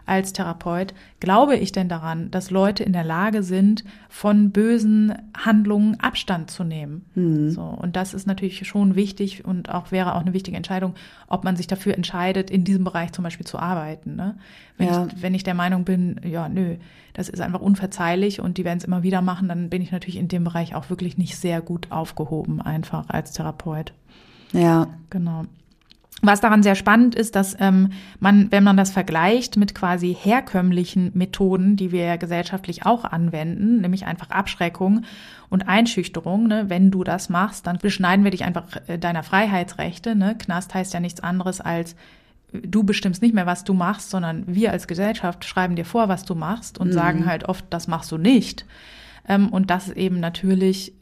[0.05, 5.99] als Therapeut, glaube ich denn daran, dass Leute in der Lage sind, von bösen Handlungen
[5.99, 7.05] Abstand zu nehmen?
[7.15, 7.51] Mhm.
[7.51, 10.95] So, und das ist natürlich schon wichtig und auch wäre auch eine wichtige Entscheidung,
[11.27, 14.15] ob man sich dafür entscheidet, in diesem Bereich zum Beispiel zu arbeiten.
[14.15, 14.35] Ne?
[14.77, 15.05] Wenn, ja.
[15.05, 16.75] ich, wenn ich der Meinung bin, ja, nö,
[17.13, 20.17] das ist einfach unverzeihlich und die werden es immer wieder machen, dann bin ich natürlich
[20.17, 23.93] in dem Bereich auch wirklich nicht sehr gut aufgehoben, einfach als Therapeut.
[24.53, 24.87] Ja.
[25.09, 25.45] Genau.
[26.23, 31.11] Was daran sehr spannend ist, dass ähm, man, wenn man das vergleicht mit quasi herkömmlichen
[31.15, 35.03] Methoden, die wir ja gesellschaftlich auch anwenden, nämlich einfach Abschreckung
[35.49, 40.15] und Einschüchterung, ne, wenn du das machst, dann beschneiden wir dich einfach äh, deiner Freiheitsrechte.
[40.15, 40.35] Ne?
[40.37, 41.95] Knast heißt ja nichts anderes als
[42.53, 46.25] du bestimmst nicht mehr, was du machst, sondern wir als Gesellschaft schreiben dir vor, was
[46.25, 46.93] du machst und mhm.
[46.93, 48.65] sagen halt oft, das machst du nicht.
[49.27, 50.93] Ähm, und das eben natürlich,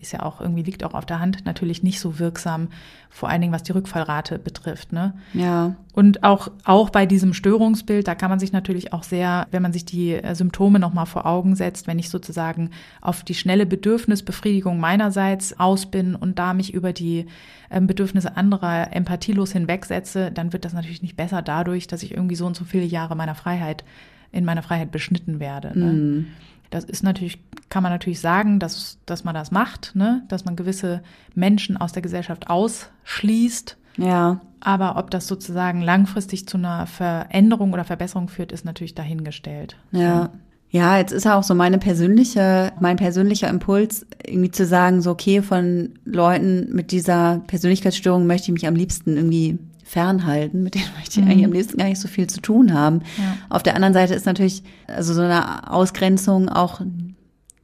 [0.00, 2.68] ist ja auch irgendwie liegt auch auf der Hand, natürlich nicht so wirksam,
[3.08, 4.92] vor allen Dingen was die Rückfallrate betrifft.
[4.92, 5.14] Ne?
[5.32, 5.76] Ja.
[5.92, 9.72] Und auch, auch bei diesem Störungsbild, da kann man sich natürlich auch sehr, wenn man
[9.72, 12.70] sich die äh, Symptome nochmal vor Augen setzt, wenn ich sozusagen
[13.00, 17.26] auf die schnelle Bedürfnisbefriedigung meinerseits aus bin und da mich über die
[17.70, 22.36] ähm, Bedürfnisse anderer empathielos hinwegsetze, dann wird das natürlich nicht besser dadurch, dass ich irgendwie
[22.36, 23.84] so und so viele Jahre meiner Freiheit
[24.32, 25.78] in meiner Freiheit beschnitten werde.
[25.78, 25.92] Ne?
[25.92, 26.26] Mm.
[26.74, 30.24] Das ist natürlich, kann man natürlich sagen, dass, dass man das macht, ne?
[30.26, 33.76] dass man gewisse Menschen aus der Gesellschaft ausschließt.
[33.96, 34.40] Ja.
[34.58, 39.76] Aber ob das sozusagen langfristig zu einer Veränderung oder Verbesserung führt, ist natürlich dahingestellt.
[39.92, 40.30] Ja.
[40.68, 45.12] Ja, jetzt ist ja auch so meine persönliche, mein persönlicher Impuls, irgendwie zu sagen, so,
[45.12, 50.88] okay, von Leuten mit dieser Persönlichkeitsstörung möchte ich mich am liebsten irgendwie fernhalten, mit denen
[50.96, 51.30] möchte ich mhm.
[51.30, 53.02] eigentlich am liebsten gar nicht so viel zu tun haben.
[53.18, 53.36] Ja.
[53.50, 56.80] Auf der anderen Seite ist natürlich also so eine Ausgrenzung auch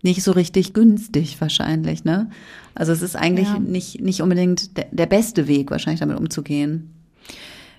[0.03, 2.31] nicht so richtig günstig wahrscheinlich, ne?
[2.75, 3.59] Also es ist eigentlich ja.
[3.59, 6.95] nicht, nicht unbedingt der, der beste Weg, wahrscheinlich damit umzugehen.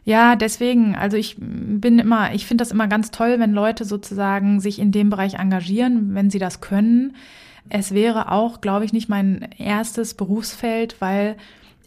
[0.04, 4.60] Ja, deswegen, also ich bin immer, ich finde das immer ganz toll, wenn Leute sozusagen
[4.60, 7.16] sich in dem Bereich engagieren, wenn sie das können.
[7.70, 11.38] Es wäre auch, glaube ich, nicht mein erstes Berufsfeld, weil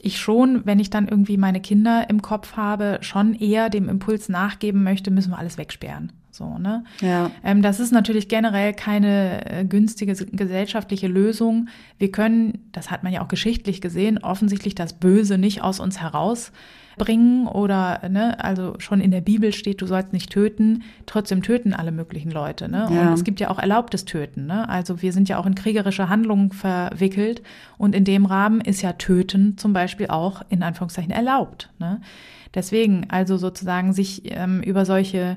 [0.04, 4.28] ich schon, wenn ich dann irgendwie meine Kinder im Kopf habe, schon eher dem Impuls
[4.28, 6.12] nachgeben möchte, müssen wir alles wegsperren.
[6.30, 6.84] So, ne?
[7.00, 7.30] Ja.
[7.44, 11.68] Ähm, das ist natürlich generell keine äh, günstige gesellschaftliche Lösung.
[11.98, 16.00] Wir können, das hat man ja auch geschichtlich gesehen, offensichtlich das Böse nicht aus uns
[16.00, 16.50] heraus
[16.96, 21.74] bringen oder ne, also schon in der Bibel steht, du sollst nicht töten, trotzdem töten
[21.74, 22.68] alle möglichen Leute.
[22.68, 22.88] Ne?
[22.90, 23.08] Ja.
[23.08, 24.46] Und es gibt ja auch erlaubtes Töten.
[24.46, 24.68] Ne?
[24.68, 27.42] Also wir sind ja auch in kriegerische Handlungen verwickelt
[27.78, 31.70] und in dem Rahmen ist ja Töten zum Beispiel auch in Anführungszeichen erlaubt.
[31.78, 32.00] Ne?
[32.54, 35.36] Deswegen also sozusagen sich ähm, über solche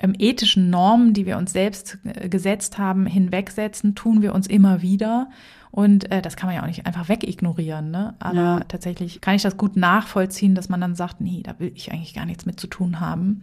[0.00, 4.82] ähm, ethischen Normen, die wir uns selbst äh, gesetzt haben, hinwegsetzen, tun wir uns immer
[4.82, 5.28] wieder.
[5.70, 7.90] Und äh, das kann man ja auch nicht einfach wegignorieren.
[7.90, 8.14] Ne?
[8.18, 8.60] Aber ja.
[8.60, 12.14] tatsächlich kann ich das gut nachvollziehen, dass man dann sagt, nee, da will ich eigentlich
[12.14, 13.42] gar nichts mit zu tun haben.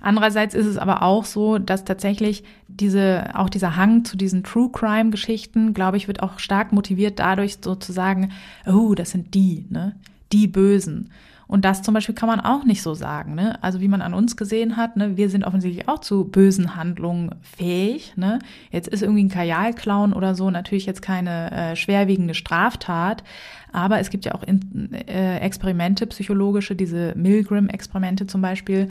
[0.00, 4.70] Andererseits ist es aber auch so, dass tatsächlich diese, auch dieser Hang zu diesen True
[4.70, 8.30] Crime Geschichten, glaube ich, wird auch stark motiviert dadurch sozusagen,
[8.66, 9.96] oh, das sind die, ne?
[10.30, 11.10] Die Bösen.
[11.48, 13.34] Und das zum Beispiel kann man auch nicht so sagen.
[13.34, 13.60] Ne?
[13.62, 15.16] Also wie man an uns gesehen hat, ne?
[15.16, 18.12] wir sind offensichtlich auch zu bösen Handlungen fähig.
[18.16, 18.38] Ne?
[18.70, 23.24] Jetzt ist irgendwie ein Kajalklauen oder so natürlich jetzt keine äh, schwerwiegende Straftat.
[23.72, 28.90] Aber es gibt ja auch in, äh, Experimente, psychologische, diese Milgram-Experimente zum Beispiel,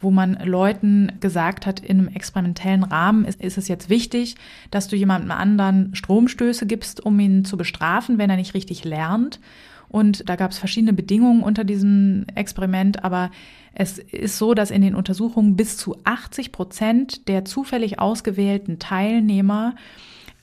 [0.00, 4.34] wo man Leuten gesagt hat, in einem experimentellen Rahmen ist, ist, es jetzt wichtig,
[4.72, 9.38] dass du jemandem anderen Stromstöße gibst, um ihn zu bestrafen, wenn er nicht richtig lernt.
[9.92, 13.30] Und da gab es verschiedene Bedingungen unter diesem Experiment, aber
[13.74, 19.76] es ist so, dass in den Untersuchungen bis zu 80 Prozent der zufällig ausgewählten Teilnehmer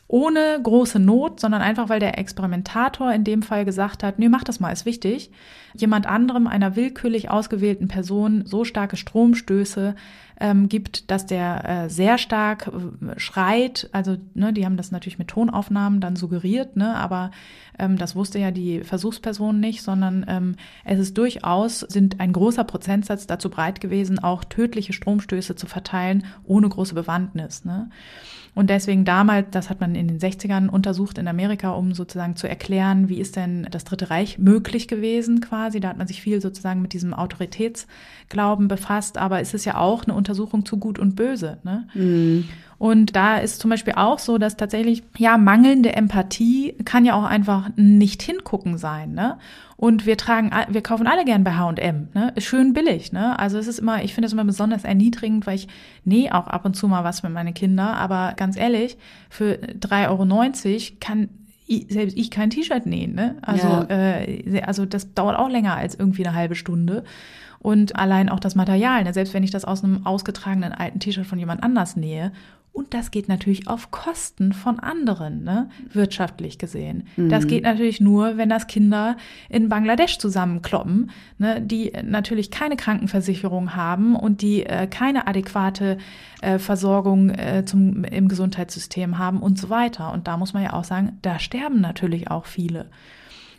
[0.09, 4.43] ohne große Not, sondern einfach, weil der Experimentator in dem Fall gesagt hat, nee, mach
[4.43, 5.29] das mal, ist wichtig,
[5.75, 9.93] jemand anderem, einer willkürlich ausgewählten Person so starke Stromstöße
[10.39, 13.87] ähm, gibt, dass der äh, sehr stark äh, schreit.
[13.91, 17.29] Also, ne, die haben das natürlich mit Tonaufnahmen dann suggeriert, ne, aber
[17.77, 20.55] ähm, das wusste ja die Versuchsperson nicht, sondern ähm,
[20.85, 26.25] es ist durchaus, sind ein großer Prozentsatz dazu bereit gewesen, auch tödliche Stromstöße zu verteilen,
[26.45, 27.63] ohne große Bewandtnis.
[27.63, 27.91] Ne.
[28.55, 32.47] Und deswegen damals, das hat man in den 60ern untersucht in Amerika, um sozusagen zu
[32.47, 35.79] erklären, wie ist denn das Dritte Reich möglich gewesen quasi.
[35.79, 40.03] Da hat man sich viel sozusagen mit diesem Autoritätsglauben befasst, aber es ist ja auch
[40.03, 41.59] eine Untersuchung zu Gut und Böse.
[41.63, 41.87] Ne?
[41.93, 42.49] Mhm.
[42.79, 47.25] Und da ist zum Beispiel auch so, dass tatsächlich, ja, mangelnde Empathie kann ja auch
[47.25, 49.37] einfach nicht hingucken sein, ne?
[49.75, 52.31] Und wir tragen, wir kaufen alle gern bei H&M, ne?
[52.35, 53.37] Ist schön billig, ne?
[53.37, 55.67] Also es ist immer, ich finde es immer besonders erniedrigend, weil ich
[56.05, 58.97] nähe auch ab und zu mal was mit meinen Kindern, aber ganz ehrlich,
[59.29, 61.29] für 3,90 Euro kann
[61.89, 63.35] selbst ich kein T-Shirt nähen, ne?
[63.41, 63.89] Also, ja.
[63.89, 67.03] äh, also das dauert auch länger als irgendwie eine halbe Stunde.
[67.59, 69.13] Und allein auch das Material, ne?
[69.13, 72.31] selbst wenn ich das aus einem ausgetragenen alten T-Shirt von jemand anders nähe
[72.79, 75.69] und das geht natürlich auf Kosten von anderen, ne?
[75.91, 77.03] wirtschaftlich gesehen.
[77.17, 77.27] Mhm.
[77.27, 79.17] Das geht natürlich nur, wenn das Kinder
[79.49, 81.61] in Bangladesch zusammenkloppen, ne?
[81.61, 85.97] die natürlich keine Krankenversicherung haben und die äh, keine adäquate
[86.41, 90.13] äh, Versorgung äh, zum, im Gesundheitssystem haben und so weiter.
[90.13, 92.85] Und da muss man ja auch sagen, da sterben natürlich auch viele.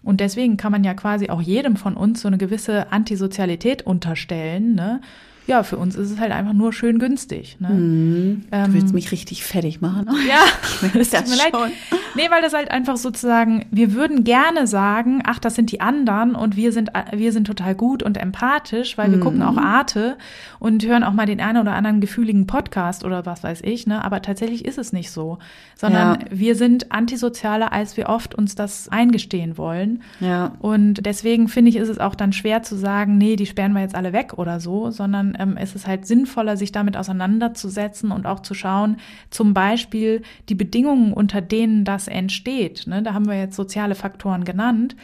[0.02, 4.74] Und deswegen kann man ja quasi auch jedem von uns so eine gewisse Antisozialität unterstellen,
[4.74, 5.02] ne?
[5.51, 7.57] Ja, für uns ist es halt einfach nur schön günstig.
[7.59, 7.68] Ne?
[7.68, 10.09] Du ähm, willst mich richtig fertig machen.
[10.30, 10.44] Ja,
[10.94, 11.72] das tut mir leid.
[12.14, 16.34] Nee, weil das halt einfach sozusagen, wir würden gerne sagen, ach, das sind die anderen
[16.36, 19.22] und wir sind, wir sind total gut und empathisch, weil wir mm.
[19.22, 20.18] gucken auch Arte
[20.61, 24.05] und hören auch mal den einen oder anderen gefühligen Podcast oder was weiß ich, ne?
[24.05, 25.38] Aber tatsächlich ist es nicht so,
[25.74, 26.26] sondern ja.
[26.30, 30.03] wir sind antisozialer, als wir oft uns das eingestehen wollen.
[30.20, 30.53] Ja.
[30.61, 33.80] Und deswegen finde ich, ist es auch dann schwer zu sagen, nee, die sperren wir
[33.80, 38.26] jetzt alle weg oder so, sondern ähm, ist es halt sinnvoller, sich damit auseinanderzusetzen und
[38.26, 38.99] auch zu schauen,
[39.30, 42.86] zum Beispiel die Bedingungen, unter denen das entsteht.
[42.86, 43.03] Ne?
[43.03, 44.95] Da haben wir jetzt soziale Faktoren genannt.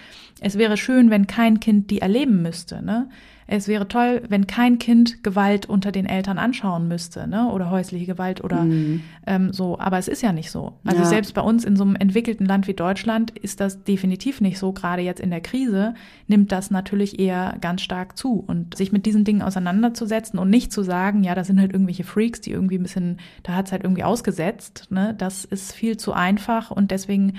[0.41, 2.84] Es wäre schön, wenn kein Kind die erleben müsste.
[2.84, 3.09] Ne?
[3.49, 7.49] Es wäre toll, wenn kein Kind Gewalt unter den Eltern anschauen müsste, ne?
[7.53, 9.03] Oder häusliche Gewalt oder mhm.
[9.26, 9.78] ähm, so.
[9.78, 10.74] Aber es ist ja nicht so.
[10.84, 11.09] Also ja.
[11.09, 14.72] selbst bei uns in so einem entwickelten Land wie Deutschland ist das definitiv nicht so.
[14.72, 15.94] Gerade jetzt in der Krise
[16.26, 18.42] nimmt das natürlich eher ganz stark zu.
[18.44, 22.05] Und sich mit diesen Dingen auseinanderzusetzen und nicht zu sagen, ja, das sind halt irgendwelche
[22.05, 25.14] Freaks, die irgendwie ein bisschen, da hat's halt irgendwie ausgesetzt, ne?
[25.16, 27.34] Das ist viel zu einfach und deswegen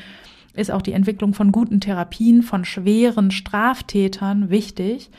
[0.54, 5.12] ist auch die Entwicklung von guten Therapien, von schweren Straftätern wichtig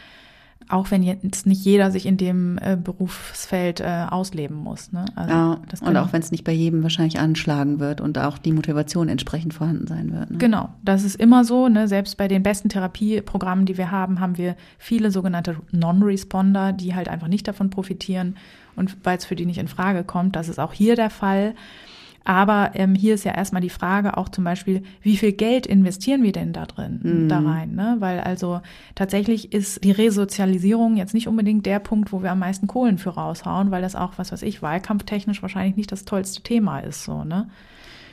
[0.69, 4.93] auch wenn jetzt nicht jeder sich in dem äh, Berufsfeld äh, ausleben muss.
[4.93, 5.07] Ne?
[5.15, 8.53] Also ja, und auch wenn es nicht bei jedem wahrscheinlich anschlagen wird und auch die
[8.53, 10.31] Motivation entsprechend vorhanden sein wird.
[10.31, 10.39] Ne?
[10.39, 11.69] Genau, das ist immer so.
[11.69, 11.89] Ne?
[11.89, 17.09] Selbst bei den besten Therapieprogrammen, die wir haben, haben wir viele sogenannte Non-Responder, die halt
[17.09, 18.37] einfach nicht davon profitieren
[18.77, 20.37] und weil es für die nicht in Frage kommt.
[20.37, 21.55] Das ist auch hier der Fall.
[22.29, 26.23] Aber ähm, hier ist ja erstmal die Frage auch zum Beispiel, wie viel Geld investieren
[26.23, 27.29] wir denn da drin, mhm.
[27.31, 27.75] da rein?
[27.75, 27.97] Ne?
[28.01, 28.61] Weil also
[28.95, 33.09] tatsächlich ist die Resozialisierung jetzt nicht unbedingt der Punkt, wo wir am meisten Kohlen für
[33.09, 37.25] raushauen, weil das auch, was weiß ich, wahlkampftechnisch wahrscheinlich nicht das tollste Thema ist, so,
[37.25, 37.49] ne?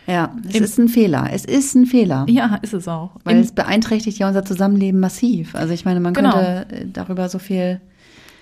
[0.07, 1.28] Ja, es Im, ist ein Fehler.
[1.34, 2.26] Es ist ein Fehler.
[2.30, 3.18] Ja, ist es auch.
[3.26, 5.55] Weil Im, es beeinträchtigt ja unser Zusammenleben massiv.
[5.55, 6.32] Also ich meine, man genau.
[6.32, 7.82] könnte äh, darüber so viel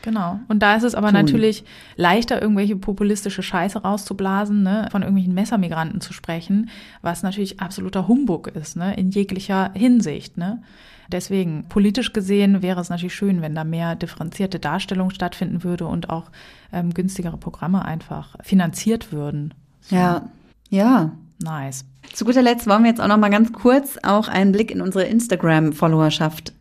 [0.04, 0.42] Genau.
[0.50, 1.16] Und da ist es aber tun.
[1.16, 1.64] natürlich
[1.96, 4.88] leichter, irgendwelche populistische Scheiße rauszublasen, ne?
[4.92, 6.70] von irgendwelchen Messermigranten zu sprechen,
[7.02, 8.96] was natürlich absoluter Humbug ist, ne?
[8.96, 10.38] in jeglicher Hinsicht.
[10.38, 10.62] Ne?
[11.10, 16.10] Deswegen, politisch gesehen wäre es natürlich schön, wenn da mehr differenzierte Darstellung stattfinden würde und
[16.10, 16.32] auch
[16.74, 19.54] ähm, günstigere Programme einfach finanziert würden.
[19.80, 19.96] So.
[19.96, 20.30] Ja,
[20.70, 21.12] ja.
[21.42, 21.86] Nice.
[22.12, 24.82] Zu guter Letzt wollen wir jetzt auch noch mal ganz kurz auch einen Blick in
[24.82, 26.52] unsere Instagram-Followerschaft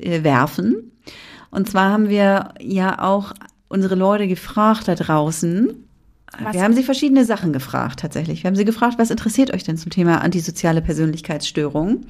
[0.00, 0.90] äh, werfen.
[1.50, 3.32] Und zwar haben wir ja auch
[3.68, 5.74] unsere Leute gefragt da draußen.
[6.38, 6.54] Was?
[6.54, 8.42] Wir haben sie verschiedene Sachen gefragt tatsächlich.
[8.42, 12.02] Wir haben sie gefragt, was interessiert euch denn zum Thema antisoziale Persönlichkeitsstörung?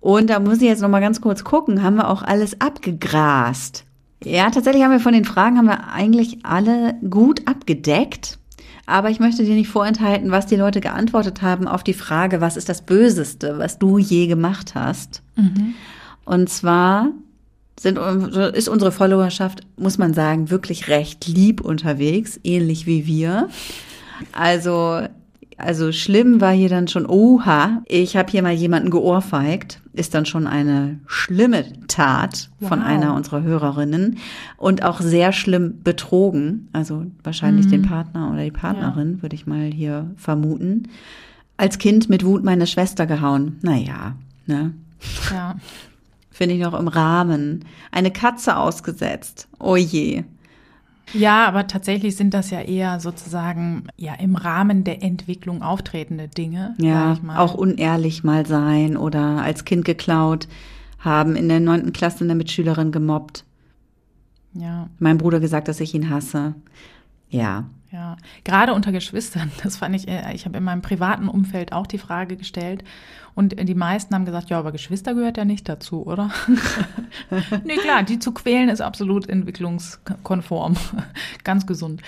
[0.00, 3.84] Und da muss ich jetzt noch mal ganz kurz gucken, haben wir auch alles abgegrast?
[4.22, 8.38] Ja, tatsächlich haben wir von den Fragen haben wir eigentlich alle gut abgedeckt.
[8.86, 12.56] Aber ich möchte dir nicht vorenthalten, was die Leute geantwortet haben auf die Frage, was
[12.56, 15.22] ist das Böseste, was du je gemacht hast?
[16.24, 17.12] Und zwar
[17.80, 23.48] sind, ist unsere Followerschaft, muss man sagen, wirklich recht lieb unterwegs, ähnlich wie wir.
[24.32, 25.00] Also,
[25.56, 30.26] also schlimm war hier dann schon, oha, ich habe hier mal jemanden geohrfeigt, ist dann
[30.26, 32.86] schon eine schlimme Tat von Wow.
[32.86, 34.18] einer unserer Hörerinnen
[34.58, 39.70] und auch sehr schlimm betrogen, also wahrscheinlich den Partner oder die Partnerin, würde ich mal
[39.72, 40.88] hier vermuten.
[41.56, 43.56] Als Kind mit Wut meine Schwester gehauen.
[43.62, 44.16] Naja,
[44.46, 44.72] ne?
[45.30, 45.56] Ja.
[46.40, 47.66] Finde ich noch im Rahmen.
[47.92, 49.46] Eine Katze ausgesetzt.
[49.58, 50.24] Oh je.
[51.12, 56.74] Ja, aber tatsächlich sind das ja eher sozusagen ja im Rahmen der Entwicklung auftretende Dinge.
[56.78, 60.48] Ja, auch unehrlich mal sein oder als Kind geklaut,
[60.98, 63.44] haben in der neunten Klasse eine Mitschülerin gemobbt.
[64.54, 66.54] Ja, Mein Bruder gesagt, dass ich ihn hasse.
[67.28, 67.64] Ja.
[67.92, 68.16] ja.
[68.44, 71.98] Gerade unter Geschwistern, das fand ich, äh, ich habe in meinem privaten Umfeld auch die
[71.98, 72.82] Frage gestellt
[73.40, 76.30] und die meisten haben gesagt, ja, aber Geschwister gehört ja nicht dazu, oder?
[77.64, 80.76] nee, klar, die zu quälen ist absolut entwicklungskonform,
[81.44, 82.02] ganz gesund.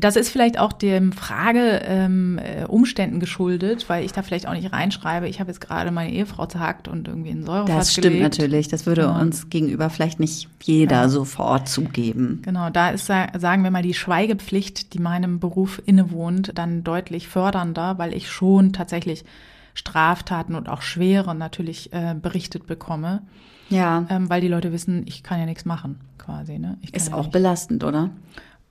[0.00, 4.54] Das ist vielleicht auch dem Frage ähm, äh, Umständen geschuldet, weil ich da vielleicht auch
[4.54, 8.04] nicht reinschreibe, ich habe jetzt gerade meine Ehefrau zerhackt und irgendwie in Säurefass Das stimmt
[8.14, 8.22] gelegt.
[8.22, 8.68] natürlich.
[8.68, 9.20] Das würde Ja.
[9.20, 11.08] uns gegenüber vielleicht nicht jeder Ja.
[11.10, 12.40] sofort zugeben.
[12.42, 17.28] Genau, da ist, sa- sagen wir mal, die Schweigepflicht, die meinem Beruf innewohnt, dann deutlich
[17.28, 19.26] fördernder, weil ich schon tatsächlich
[19.74, 23.22] Straftaten und auch schwere natürlich äh, berichtet bekomme,
[23.68, 24.06] Ja.
[24.08, 26.58] ähm, weil die Leute wissen, ich kann ja nichts machen, quasi.
[26.58, 26.78] Ne?
[26.80, 27.32] Ich Ist ja auch nicht.
[27.32, 28.10] belastend, oder?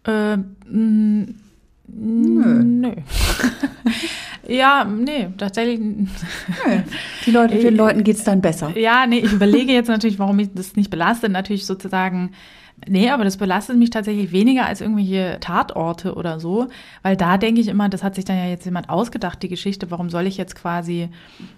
[0.06, 1.28] Äh, mh,
[1.88, 2.92] nö.
[4.48, 5.80] ja, nee, tatsächlich.
[7.26, 8.78] Die Leute, den Leuten geht's dann besser.
[8.78, 11.32] Ja, nee, ich überlege jetzt natürlich, warum mich das nicht belastet.
[11.32, 12.32] Natürlich sozusagen,
[12.88, 16.68] nee, aber das belastet mich tatsächlich weniger als irgendwelche Tatorte oder so,
[17.02, 19.92] weil da denke ich immer, das hat sich dann ja jetzt jemand ausgedacht, die Geschichte.
[19.92, 21.10] Warum soll ich jetzt quasi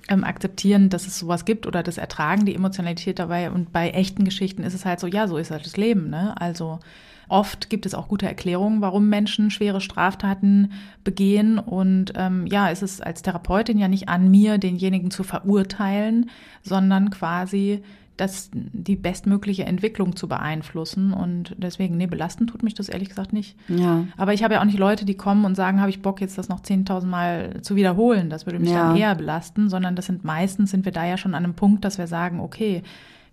[0.08, 3.52] ähm, akzeptieren, dass es sowas gibt oder das ertragen, die Emotionalität dabei?
[3.52, 6.40] Und bei echten Geschichten ist es halt so, ja, so ist halt das Leben, ne?
[6.40, 6.80] Also
[7.28, 10.72] Oft gibt es auch gute Erklärungen, warum Menschen schwere Straftaten
[11.04, 11.58] begehen.
[11.58, 16.30] Und ähm, ja, es ist als Therapeutin ja nicht an mir, denjenigen zu verurteilen,
[16.62, 17.82] sondern quasi
[18.18, 21.14] das, die bestmögliche Entwicklung zu beeinflussen.
[21.14, 23.56] Und deswegen, nee, belastend tut mich das ehrlich gesagt nicht.
[23.68, 24.06] Ja.
[24.18, 26.38] Aber ich habe ja auch nicht Leute, die kommen und sagen, habe ich Bock, jetzt
[26.38, 28.30] das noch 10.000 Mal zu wiederholen.
[28.30, 28.88] Das würde mich Ja.
[28.90, 31.84] dann eher belasten, sondern das sind meistens, sind wir da ja schon an einem Punkt,
[31.86, 32.84] dass wir sagen, okay,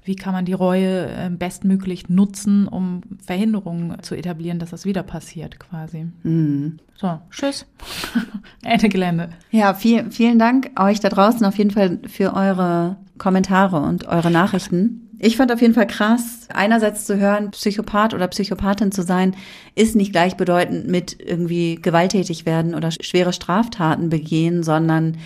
[0.05, 5.05] wie kann man die Reue äh, bestmöglich nutzen, um Verhinderungen zu etablieren, dass das wieder
[5.05, 6.09] passiert, quasi.
[6.24, 6.80] Mhm.
[6.97, 7.66] So, tschüss.
[8.64, 9.28] Ende Gelände.
[9.53, 14.33] Ja, viel, vielen Dank euch da draußen auf jeden Fall für eure Kommentare und eure
[14.33, 15.09] Nachrichten.
[15.20, 19.37] Ich fand auf jeden Fall krass, einerseits zu hören, Psychopath oder Psychopathin zu sein,
[19.77, 25.18] ist nicht gleichbedeutend mit irgendwie gewalttätig werden oder schwere Straftaten begehen, sondern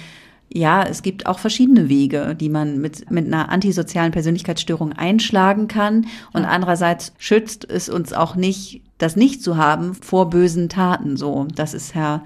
[0.52, 6.06] ja, es gibt auch verschiedene Wege, die man mit, mit einer antisozialen Persönlichkeitsstörung einschlagen kann.
[6.34, 11.16] Und andererseits schützt es uns auch nicht, das nicht zu haben vor bösen Taten.
[11.16, 12.22] So, das ist ja,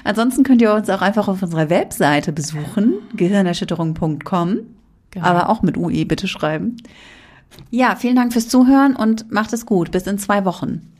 [0.03, 4.59] Ansonsten könnt ihr uns auch einfach auf unserer Webseite besuchen, gehirnerschütterung.com,
[5.11, 5.25] Genau.
[5.25, 6.77] aber auch mit UE bitte schreiben.
[7.69, 9.91] Ja, vielen Dank fürs Zuhören und macht es gut.
[9.91, 10.92] Bis in zwei Wochen.